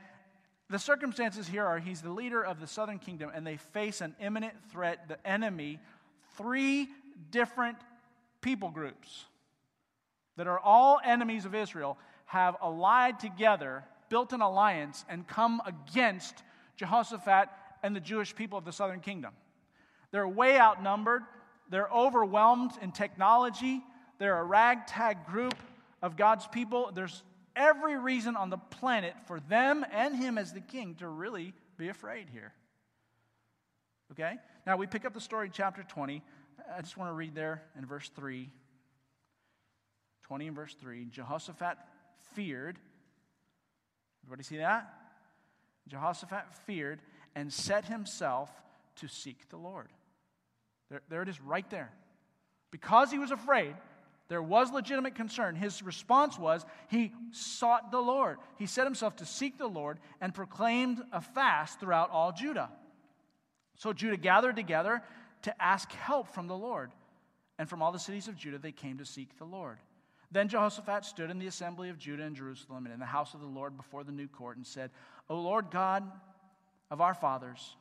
[0.73, 4.15] the circumstances here are he's the leader of the southern kingdom, and they face an
[4.19, 5.07] imminent threat.
[5.07, 5.79] The enemy,
[6.35, 6.89] three
[7.29, 7.77] different
[8.41, 9.25] people groups
[10.35, 16.41] that are all enemies of Israel, have allied together, built an alliance, and come against
[16.77, 17.49] Jehoshaphat
[17.83, 19.33] and the Jewish people of the southern kingdom.
[20.09, 21.21] They're way outnumbered,
[21.69, 23.83] they're overwhelmed in technology,
[24.17, 25.55] they're a ragtag group
[26.01, 26.91] of God's people.
[26.93, 27.23] There's
[27.55, 31.89] every reason on the planet for them and him as the king to really be
[31.89, 32.53] afraid here.
[34.11, 34.35] Okay?
[34.65, 36.21] Now we pick up the story in chapter 20.
[36.75, 38.49] I just want to read there in verse 3.
[40.23, 41.05] 20 and verse 3.
[41.11, 41.77] Jehoshaphat
[42.33, 42.79] feared.
[44.23, 44.91] Everybody see that?
[45.87, 47.01] Jehoshaphat feared
[47.35, 48.49] and set himself
[48.97, 49.89] to seek the Lord.
[50.89, 51.91] There, there it is right there.
[52.71, 53.75] Because he was afraid,
[54.33, 55.53] there was legitimate concern.
[55.53, 58.39] His response was he sought the Lord.
[58.57, 62.71] He set himself to seek the Lord and proclaimed a fast throughout all Judah.
[63.75, 65.03] So Judah gathered together
[65.43, 66.91] to ask help from the Lord.
[67.59, 69.77] And from all the cities of Judah, they came to seek the Lord.
[70.31, 73.39] Then Jehoshaphat stood in the assembly of Judah and Jerusalem and in the house of
[73.39, 74.89] the Lord before the new court and said,
[75.29, 76.11] O Lord God
[76.89, 77.75] of our fathers,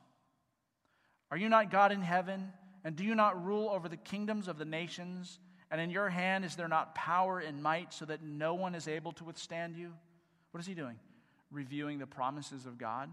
[1.30, 2.52] are you not God in heaven?
[2.84, 5.38] And do you not rule over the kingdoms of the nations?
[5.72, 8.86] And in your hand is there not power and might so that no one is
[8.86, 9.94] able to withstand you?
[10.50, 10.96] What is he doing?
[11.50, 13.10] Reviewing the promises of God,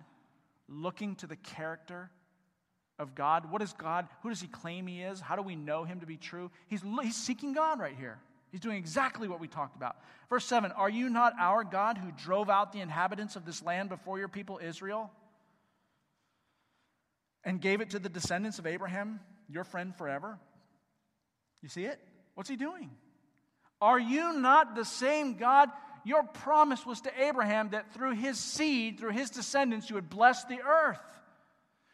[0.68, 2.12] looking to the character
[3.00, 3.50] of God.
[3.50, 4.10] What is God?
[4.24, 5.22] Who does he claim he is?
[5.22, 6.52] How do we know him to be true?
[6.68, 8.20] He's, he's seeking God right here.
[8.52, 9.96] He's doing exactly what we talked about.
[10.30, 13.88] Verse 7 Are you not our God who drove out the inhabitants of this land
[13.88, 15.10] before your people Israel
[17.46, 20.38] and gave it to the descendants of Abraham, your friend forever?
[21.62, 22.02] You see it?
[22.40, 22.90] What's he doing?
[23.82, 25.68] Are you not the same God?
[26.06, 30.46] Your promise was to Abraham that through his seed, through his descendants, you would bless
[30.46, 31.02] the earth.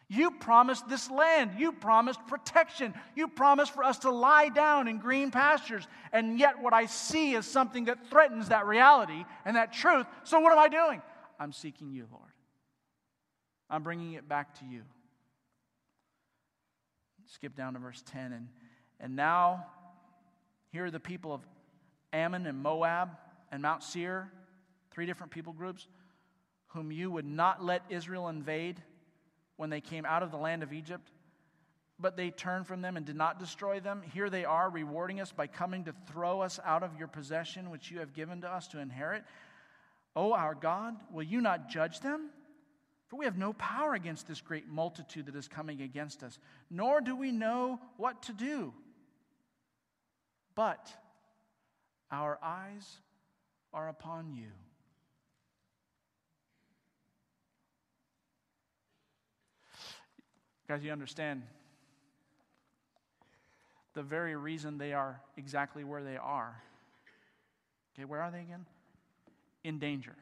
[0.07, 1.53] You promised this land.
[1.57, 2.93] You promised protection.
[3.15, 5.87] You promised for us to lie down in green pastures.
[6.13, 10.05] And yet, what I see is something that threatens that reality and that truth.
[10.25, 11.01] So, what am I doing?
[11.39, 12.23] I'm seeking you, Lord.
[13.67, 14.83] I'm bringing it back to you.
[17.33, 18.31] Skip down to verse 10.
[18.31, 18.49] And,
[18.99, 19.65] and now,
[20.75, 21.39] here are the people of
[22.11, 23.11] Ammon and Moab
[23.49, 24.29] and Mount Seir,
[24.91, 25.87] three different people groups,
[26.67, 28.83] whom you would not let Israel invade
[29.55, 31.13] when they came out of the land of Egypt,
[31.97, 34.01] but they turned from them and did not destroy them.
[34.13, 37.89] Here they are, rewarding us by coming to throw us out of your possession, which
[37.89, 39.23] you have given to us to inherit.
[40.13, 42.31] O our God, will you not judge them?
[43.07, 46.37] For we have no power against this great multitude that is coming against us,
[46.69, 48.73] nor do we know what to do.
[50.55, 50.89] But
[52.11, 52.97] our eyes
[53.73, 54.47] are upon you.
[60.67, 61.43] Guys, you understand
[63.93, 66.61] the very reason they are exactly where they are.
[67.93, 68.65] Okay, where are they again?
[69.63, 70.15] In danger.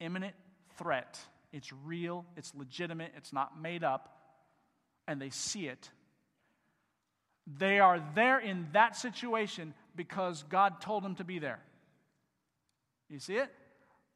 [0.00, 0.34] Imminent
[0.76, 1.18] threat.
[1.52, 4.16] It's real, it's legitimate, it's not made up,
[5.06, 5.90] and they see it.
[7.46, 11.60] They are there in that situation because God told them to be there.
[13.08, 13.50] You see it?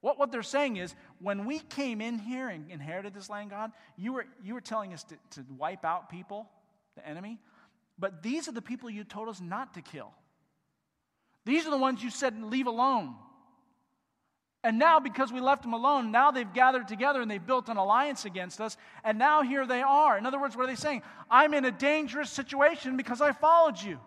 [0.00, 3.72] What, what they're saying is, when we came in here and inherited this land, God,
[3.96, 6.46] you were, you were telling us to, to wipe out people,
[6.94, 7.38] the enemy,
[7.98, 10.12] but these are the people you told us not to kill.
[11.44, 13.14] These are the ones you said leave alone.
[14.64, 17.76] And now, because we left them alone, now they've gathered together and they've built an
[17.76, 18.78] alliance against us.
[19.04, 20.16] And now here they are.
[20.16, 21.02] In other words, what are they saying?
[21.30, 24.00] I'm in a dangerous situation because I followed you,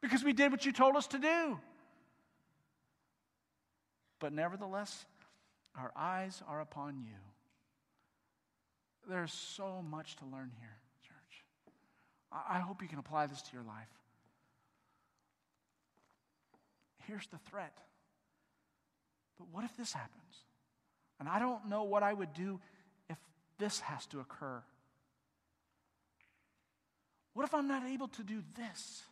[0.00, 1.58] because we did what you told us to do.
[4.18, 5.04] But nevertheless,
[5.78, 7.16] our eyes are upon you.
[9.10, 11.44] There's so much to learn here, church.
[12.32, 13.88] I hope you can apply this to your life.
[17.06, 17.76] Here's the threat.
[19.40, 20.44] But what if this happens?
[21.18, 22.60] And I don't know what I would do
[23.08, 23.16] if
[23.58, 24.62] this has to occur.
[27.32, 29.02] What if I'm not able to do this?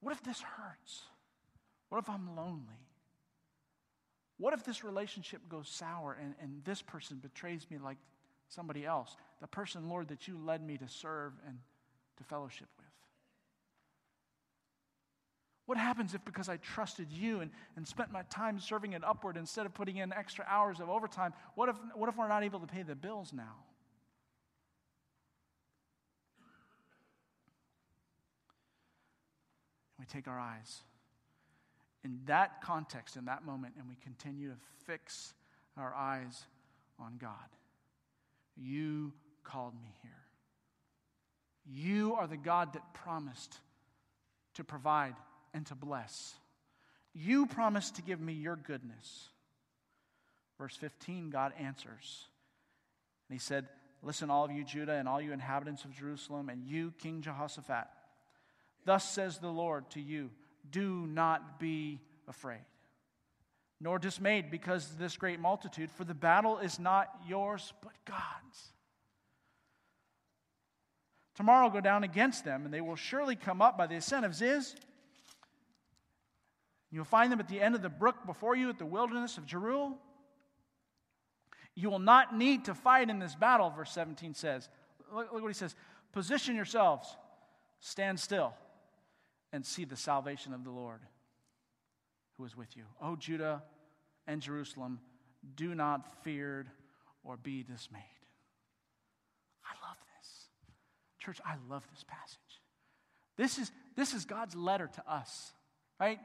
[0.00, 1.02] What if this hurts?
[1.88, 2.88] What if I'm lonely?
[4.38, 7.98] What if this relationship goes sour and, and this person betrays me like
[8.48, 9.14] somebody else?
[9.40, 11.58] The person, Lord, that you led me to serve and
[12.16, 12.81] to fellowship with.
[15.66, 19.36] What happens if, because I trusted you and, and spent my time serving it upward
[19.36, 22.60] instead of putting in extra hours of overtime, what if, what if we're not able
[22.60, 23.54] to pay the bills now?
[30.00, 30.82] We take our eyes
[32.04, 35.32] in that context, in that moment, and we continue to fix
[35.76, 36.44] our eyes
[36.98, 37.30] on God.
[38.56, 39.12] You
[39.44, 40.10] called me here.
[41.64, 43.60] You are the God that promised
[44.54, 45.14] to provide
[45.54, 46.34] and to bless.
[47.14, 49.28] You promised to give me your goodness.
[50.58, 52.26] Verse 15, God answers.
[53.28, 53.68] And he said,
[54.02, 57.86] Listen, all of you, Judah, and all you inhabitants of Jerusalem, and you, King Jehoshaphat.
[58.84, 60.30] Thus says the Lord to you
[60.70, 62.64] do not be afraid,
[63.80, 68.72] nor dismayed because of this great multitude, for the battle is not yours, but God's.
[71.34, 74.34] Tomorrow go down against them, and they will surely come up by the ascent of
[74.34, 74.74] Ziz.
[76.92, 79.46] You'll find them at the end of the brook before you at the wilderness of
[79.46, 79.94] Jeruel.
[81.74, 84.68] You will not need to fight in this battle, verse 17 says.
[85.12, 85.74] Look, look what he says.
[86.12, 87.16] Position yourselves,
[87.80, 88.52] stand still,
[89.54, 91.00] and see the salvation of the Lord
[92.36, 92.84] who is with you.
[93.00, 93.62] O Judah
[94.26, 95.00] and Jerusalem,
[95.56, 96.66] do not fear
[97.24, 98.02] or be dismayed.
[99.64, 100.48] I love this.
[101.18, 102.38] Church, I love this passage.
[103.38, 105.52] This is, this is God's letter to us,
[105.98, 106.18] right?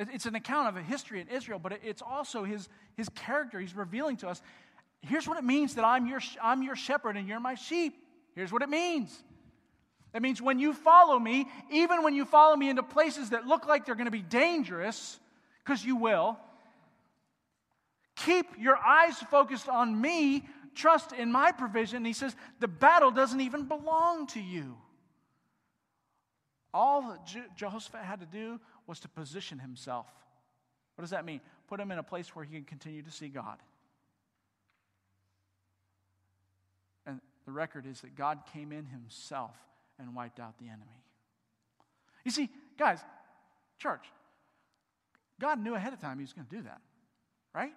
[0.00, 3.60] It's an account of a history in Israel, but it's also his, his character.
[3.60, 4.40] He's revealing to us
[5.02, 7.94] here's what it means that I'm your, I'm your shepherd and you're my sheep.
[8.34, 9.22] Here's what it means.
[10.12, 13.66] That means when you follow me, even when you follow me into places that look
[13.66, 15.18] like they're going to be dangerous,
[15.64, 16.36] because you will,
[18.16, 20.44] keep your eyes focused on me,
[20.74, 22.04] trust in my provision.
[22.04, 24.76] he says, the battle doesn't even belong to you.
[26.72, 30.06] All that Jehoshaphat had to do was to position himself.
[30.96, 31.40] What does that mean?
[31.68, 33.56] Put him in a place where he can continue to see God.
[37.06, 39.54] And the record is that God came in himself
[39.98, 41.04] and wiped out the enemy.
[42.24, 42.98] You see, guys,
[43.78, 44.04] church,
[45.40, 46.80] God knew ahead of time he was going to do that,
[47.54, 47.72] right?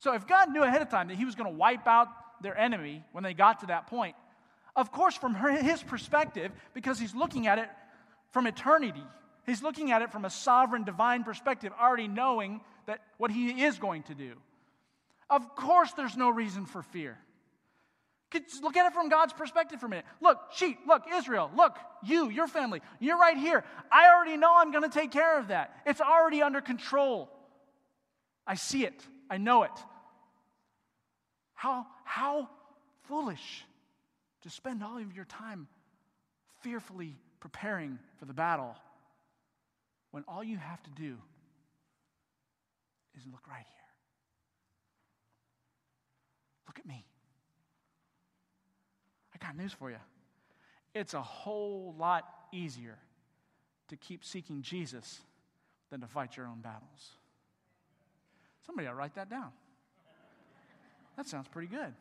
[0.00, 2.08] So if God knew ahead of time that he was going to wipe out
[2.42, 4.16] their enemy when they got to that point,
[4.74, 7.68] of course, from his perspective, because he's looking at it
[8.32, 9.04] from eternity,
[9.46, 13.78] he's looking at it from a sovereign, divine perspective, already knowing that what he is
[13.78, 14.32] going to do.
[15.30, 17.18] Of course, there's no reason for fear.
[18.62, 20.06] Look at it from God's perspective for a minute.
[20.20, 23.62] Look, sheep, look, Israel, look, you, your family, you're right here.
[23.90, 25.74] I already know I'm going to take care of that.
[25.86, 27.28] It's already under control.
[28.46, 29.70] I see it, I know it.
[31.54, 32.48] How, how
[33.04, 33.64] foolish
[34.42, 35.68] to spend all of your time
[36.62, 38.76] fearfully preparing for the battle
[40.12, 41.16] when all you have to do
[43.16, 43.88] is look right here.
[46.68, 47.04] Look at me.
[49.34, 49.96] I got news for you.
[50.94, 52.98] It's a whole lot easier
[53.88, 55.20] to keep seeking Jesus
[55.90, 57.16] than to fight your own battles.
[58.64, 59.50] Somebody ought to write that down.
[61.16, 61.94] that sounds pretty good.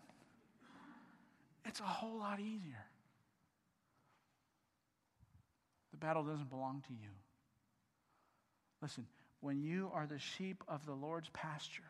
[1.65, 2.85] It's a whole lot easier.
[5.91, 7.09] The battle doesn't belong to you.
[8.81, 9.05] Listen,
[9.41, 11.83] when you are the sheep of the Lord's pasture,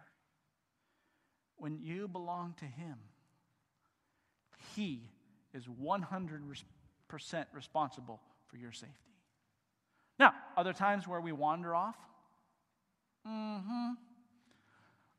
[1.57, 2.97] when you belong to Him,
[4.75, 5.03] He
[5.53, 6.63] is 100%
[7.53, 8.95] responsible for your safety.
[10.19, 11.95] Now, other times where we wander off,
[13.27, 13.91] mm-hmm.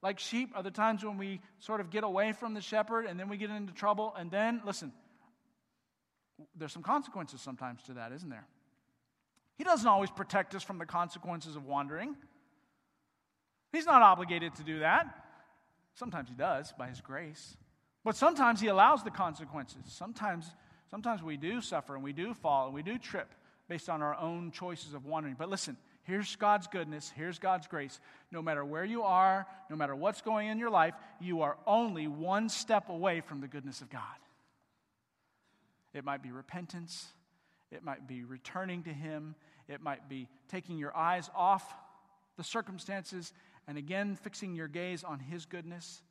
[0.03, 3.29] Like sheep, other times when we sort of get away from the shepherd and then
[3.29, 4.93] we get into trouble, and then, listen,
[6.57, 8.47] there's some consequences sometimes to that, isn't there?
[9.57, 12.17] He doesn't always protect us from the consequences of wandering.
[13.73, 15.07] He's not obligated to do that.
[15.95, 17.57] Sometimes he does by his grace.
[18.05, 19.83] But sometimes he allows the consequences.
[19.87, 20.47] Sometimes,
[20.91, 23.29] sometimes we do suffer and we do fall and we do trip
[23.69, 25.37] based on our own choices of wandering.
[25.39, 28.01] But listen, here's God's goodness, here's God's grace.
[28.31, 32.09] No matter where you are, no matter what's going in your life, you are only
[32.09, 34.03] one step away from the goodness of God.
[35.95, 37.07] It might be repentance,
[37.73, 39.35] it might be returning to Him,
[39.69, 41.75] it might be taking your eyes off
[42.37, 43.33] the circumstances
[43.67, 46.03] and again fixing your gaze on His goodness,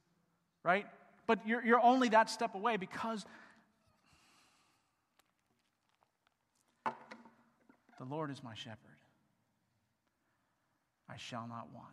[0.63, 0.85] right?
[1.27, 3.25] But you're, you're only that step away because
[6.85, 8.77] the Lord is my shepherd.
[11.09, 11.87] I shall not want.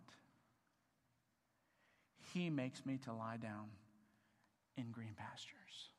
[2.33, 3.67] He makes me to lie down
[4.77, 5.91] in green pastures.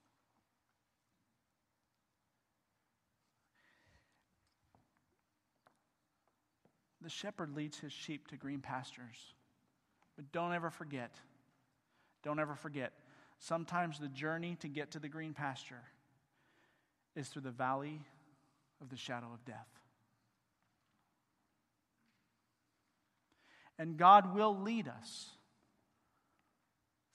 [7.02, 9.34] The shepherd leads his sheep to green pastures.
[10.16, 11.16] But don't ever forget,
[12.24, 12.92] don't ever forget,
[13.40, 15.84] sometimes the journey to get to the green pasture
[17.16, 18.02] is through the valley
[18.82, 19.68] of the shadow of death.
[23.78, 25.30] And God will lead us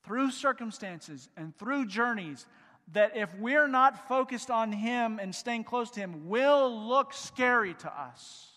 [0.02, 2.46] through circumstances and through journeys
[2.92, 7.74] that, if we're not focused on Him and staying close to Him, will look scary
[7.74, 8.53] to us.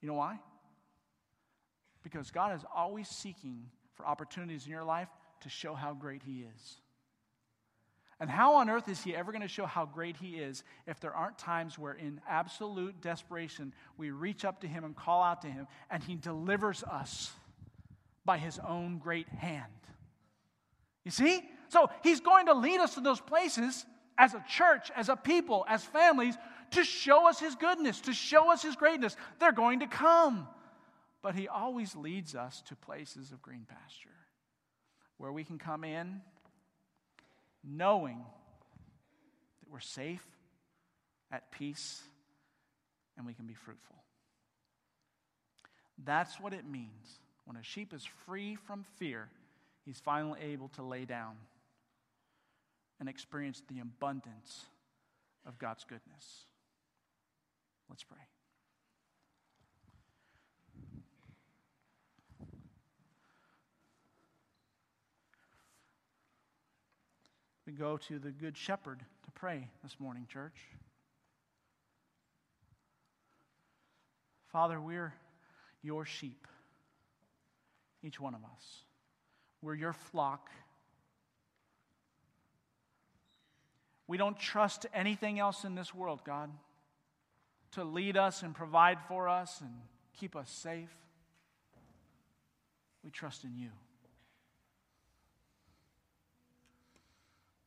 [0.00, 0.38] You know why?
[2.02, 5.08] Because God is always seeking for opportunities in your life
[5.40, 6.76] to show how great He is.
[8.18, 11.00] And how on earth is He ever going to show how great He is if
[11.00, 15.42] there aren't times where, in absolute desperation, we reach up to Him and call out
[15.42, 17.32] to Him and He delivers us
[18.24, 19.64] by His own great hand?
[21.04, 21.42] You see?
[21.68, 23.84] So He's going to lead us to those places
[24.18, 26.36] as a church, as a people, as families
[26.72, 29.16] to show us His goodness, to show us His greatness.
[29.38, 30.48] They're going to come.
[31.22, 34.10] But He always leads us to places of green pasture
[35.18, 36.20] where we can come in
[37.64, 38.18] knowing
[39.60, 40.24] that we're safe,
[41.32, 42.02] at peace,
[43.16, 43.96] and we can be fruitful.
[46.04, 47.20] That's what it means.
[47.44, 49.28] When a sheep is free from fear,
[49.84, 51.36] he's finally able to lay down
[53.00, 54.66] and experience the abundance
[55.46, 56.44] of God's goodness.
[57.88, 58.18] Let's pray.
[67.66, 70.54] we go to the Good Shepherd to pray this morning, church.
[74.52, 75.12] Father, we're
[75.82, 76.46] your sheep,
[78.04, 78.84] each one of us.
[79.62, 80.48] We're your flock.
[84.06, 86.50] We don't trust anything else in this world, God,
[87.76, 89.70] to lead us and provide for us and
[90.18, 90.88] keep us safe.
[93.04, 93.68] We trust in you.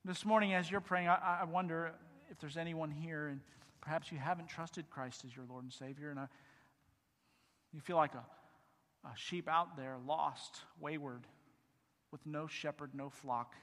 [0.04, 1.92] This morning, as you're praying, I, I, wonder
[2.32, 3.40] if there's anyone here, and
[3.82, 6.26] perhaps you haven't trusted Christ as your Lord and Savior, and I,
[7.72, 8.26] you feel like a,
[9.08, 11.28] a sheep out there, lost, wayward,
[12.12, 13.54] with no shepherd, no flock.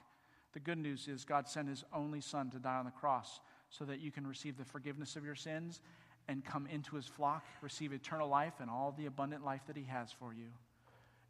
[0.53, 3.83] The good news is God sent His only Son to die on the cross so
[3.83, 5.81] that you can receive the forgiveness of your sins
[6.27, 9.83] and come into His flock, receive eternal life and all the abundant life that He
[9.83, 10.47] has for you.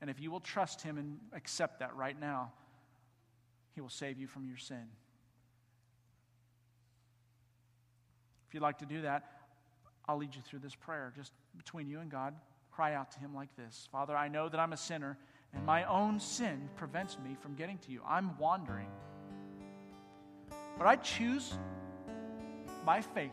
[0.01, 2.51] And if you will trust Him and accept that right now,
[3.77, 4.87] he will save you from your sin.
[8.47, 9.33] If you'd like to do that,
[10.07, 12.33] I'll lead you through this prayer just between you and God.
[12.71, 15.15] Cry out to Him like this Father, I know that I'm a sinner,
[15.53, 18.01] and my own sin prevents me from getting to you.
[18.03, 18.89] I'm wandering.
[20.79, 21.53] But I choose
[22.83, 23.29] by faith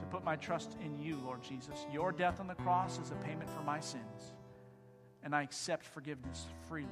[0.00, 1.86] to put my trust in you, Lord Jesus.
[1.92, 4.32] Your death on the cross is a payment for my sins,
[5.22, 6.88] and I accept forgiveness freely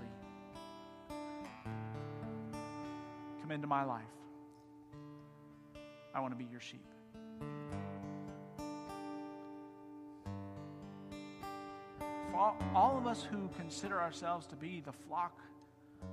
[3.51, 4.05] come into my life.
[6.15, 6.87] I want to be your sheep.
[12.31, 15.41] For all, of us who consider ourselves to be the flock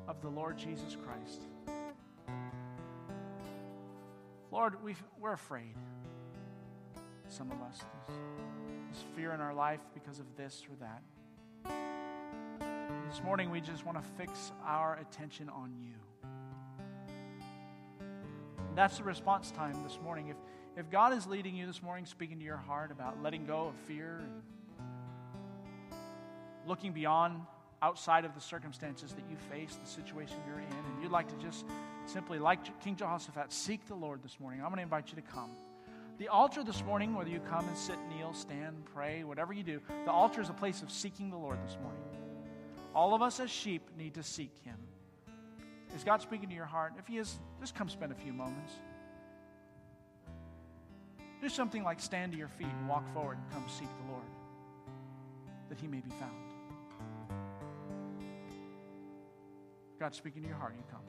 [0.07, 1.41] of the Lord Jesus Christ.
[4.51, 5.75] Lord, we we're afraid.
[7.29, 7.79] Some of us.
[8.07, 8.19] There's,
[8.85, 11.01] there's fear in our life because of this or that.
[13.09, 15.93] This morning, we just want to fix our attention on you.
[18.75, 20.27] That's the response time this morning.
[20.27, 20.37] If,
[20.77, 23.75] if God is leading you this morning, speaking to your heart about letting go of
[23.87, 24.41] fear and
[26.65, 27.41] looking beyond
[27.81, 31.35] outside of the circumstances that you face, the situation you're in, and you'd like to
[31.43, 31.65] just
[32.05, 35.21] simply, like King Jehoshaphat, seek the Lord this morning, I'm going to invite you to
[35.21, 35.51] come.
[36.17, 39.79] The altar this morning, whether you come and sit, kneel, stand, pray, whatever you do,
[40.05, 42.01] the altar is a place of seeking the Lord this morning.
[42.95, 44.77] All of us as sheep need to seek Him.
[45.95, 46.93] Is God speaking to your heart?
[46.97, 48.73] If He is, just come spend a few moments.
[51.39, 54.25] Do something like stand to your feet and walk forward and come seek the Lord,
[55.69, 56.33] that He may be found.
[59.99, 61.01] God speaking to your heart, you come.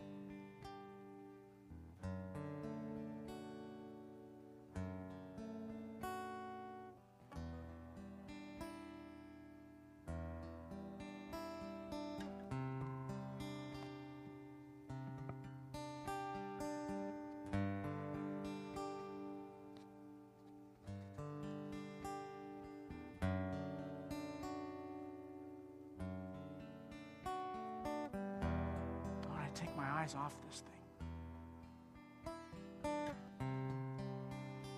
[29.98, 30.72] Eyes off this thing.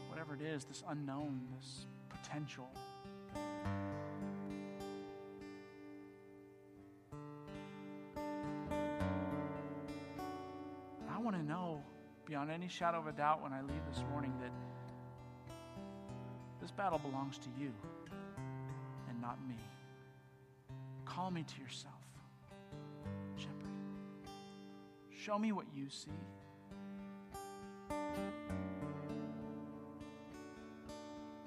[0.08, 2.70] Whatever it is, this unknown, this potential.
[11.08, 11.82] I want to know
[12.24, 14.50] beyond any shadow of a doubt when I leave this morning that
[16.62, 17.72] this battle belongs to you
[19.10, 19.58] and not me.
[21.04, 21.99] Call me to yourself,
[25.30, 26.10] Show me what you see.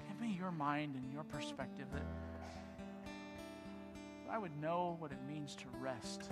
[0.08, 2.06] Give me your mind and your perspective that
[4.30, 6.30] I would know what it means to rest.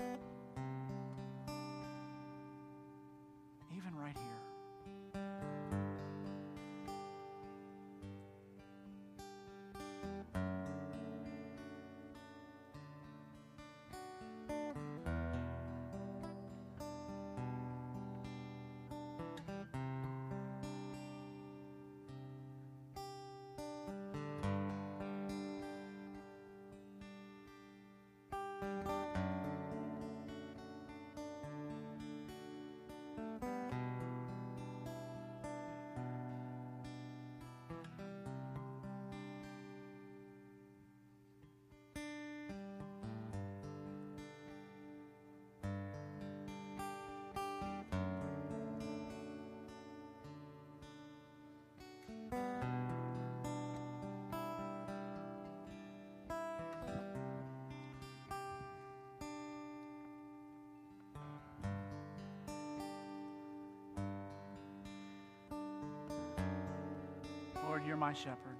[67.83, 68.55] Lord, you're my shepherd.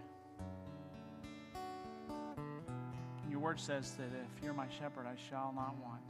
[3.23, 6.03] And your word says that if you're my shepherd, I shall not want.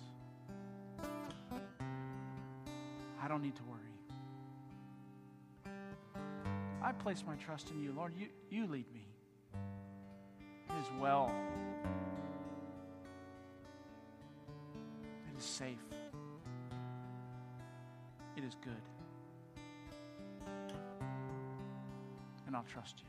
[3.23, 3.81] I don't need to worry.
[6.83, 7.93] I place my trust in you.
[7.95, 9.07] Lord, you, you lead me.
[10.71, 11.31] It is well.
[15.31, 15.77] It is safe.
[18.39, 19.02] It is good.
[22.63, 23.07] I'll trust you.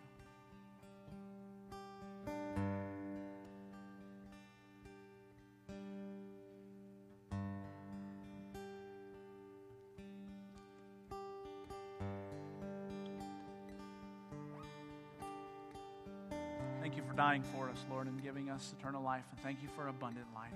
[16.81, 19.23] Thank you for dying for us, Lord, and giving us eternal life.
[19.31, 20.51] And thank you for abundant life.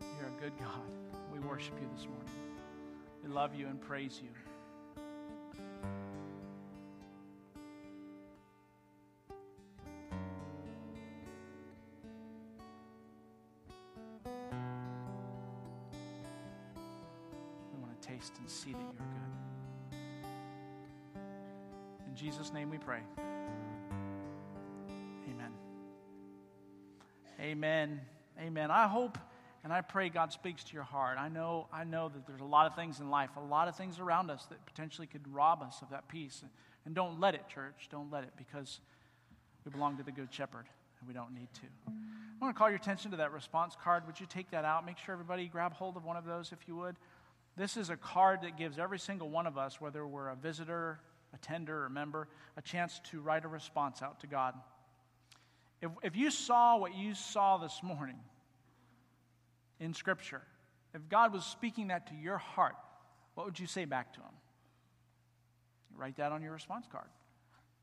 [0.00, 0.82] You're a good God.
[1.32, 2.28] We worship you this morning.
[3.22, 4.39] We love you and praise you.
[27.50, 28.00] Amen.
[28.40, 28.70] Amen.
[28.70, 29.18] I hope
[29.64, 31.18] and I pray God speaks to your heart.
[31.18, 33.74] I know, I know that there's a lot of things in life, a lot of
[33.74, 36.44] things around us that potentially could rob us of that peace.
[36.86, 37.88] And don't let it, church.
[37.90, 38.78] Don't let it because
[39.64, 40.66] we belong to the Good Shepherd
[41.00, 41.66] and we don't need to.
[41.88, 44.06] I want to call your attention to that response card.
[44.06, 44.86] Would you take that out?
[44.86, 46.94] Make sure everybody grab hold of one of those if you would.
[47.56, 51.00] This is a card that gives every single one of us, whether we're a visitor,
[51.34, 54.54] attender, or member, a chance to write a response out to God.
[55.82, 58.18] If, if you saw what you saw this morning
[59.78, 60.42] in Scripture,
[60.94, 62.76] if God was speaking that to your heart,
[63.34, 64.34] what would you say back to Him?
[65.96, 67.08] Write that on your response card.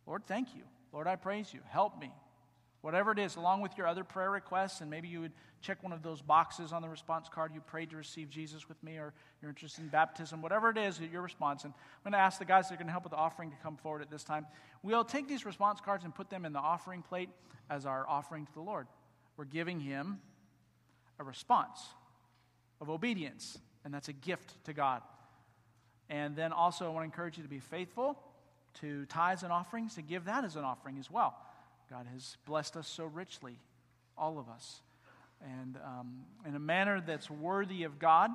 [0.06, 0.64] Lord, thank you.
[0.94, 1.60] Lord, I praise you.
[1.70, 2.12] Help me.
[2.82, 5.92] Whatever it is, along with your other prayer requests, and maybe you would check one
[5.92, 7.52] of those boxes on the response card.
[7.54, 11.00] You prayed to receive Jesus with me, or you're interested in baptism, whatever it is,
[11.00, 11.64] your response.
[11.64, 13.50] And I'm going to ask the guys that are going to help with the offering
[13.50, 14.46] to come forward at this time.
[14.84, 17.30] We'll take these response cards and put them in the offering plate
[17.70, 18.88] as our offering to the Lord.
[19.38, 20.20] We're giving Him
[21.20, 21.82] a response
[22.80, 25.02] of obedience, and that's a gift to God.
[26.10, 28.20] And then also, I want to encourage you to be faithful
[28.82, 31.36] to tithes and offerings, to give that as an offering as well.
[31.90, 33.60] God has blessed us so richly,
[34.18, 34.82] all of us.
[35.42, 38.32] And um, in a manner that's worthy of God,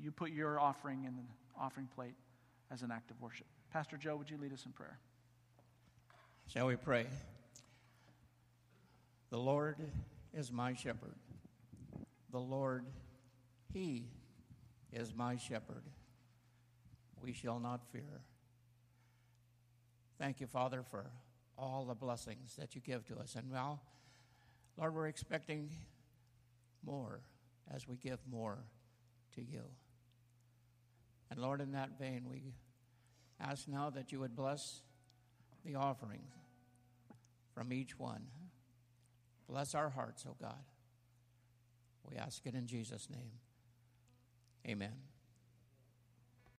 [0.00, 1.22] you put your offering in the
[1.60, 2.14] offering plate
[2.70, 3.46] as an act of worship.
[3.72, 4.98] Pastor Joe, would you lead us in prayer?
[6.46, 7.06] Shall we pray?
[9.30, 9.76] The Lord
[10.32, 11.14] is my shepherd.
[12.30, 12.84] The Lord,
[13.72, 14.04] He
[14.92, 15.82] is my shepherd.
[17.22, 18.22] We shall not fear.
[20.18, 21.04] Thank you, Father, for
[21.58, 23.34] all the blessings that you give to us.
[23.34, 23.80] And now,
[24.76, 25.70] Lord, we're expecting
[26.84, 27.20] more
[27.74, 28.58] as we give more
[29.34, 29.62] to you.
[31.30, 32.54] And Lord, in that vein, we
[33.40, 34.80] ask now that you would bless
[35.64, 36.22] the offering
[37.54, 38.22] from each one.
[39.48, 40.64] Bless our hearts, O oh God.
[42.08, 43.32] We ask it in Jesus' name.
[44.66, 45.07] Amen.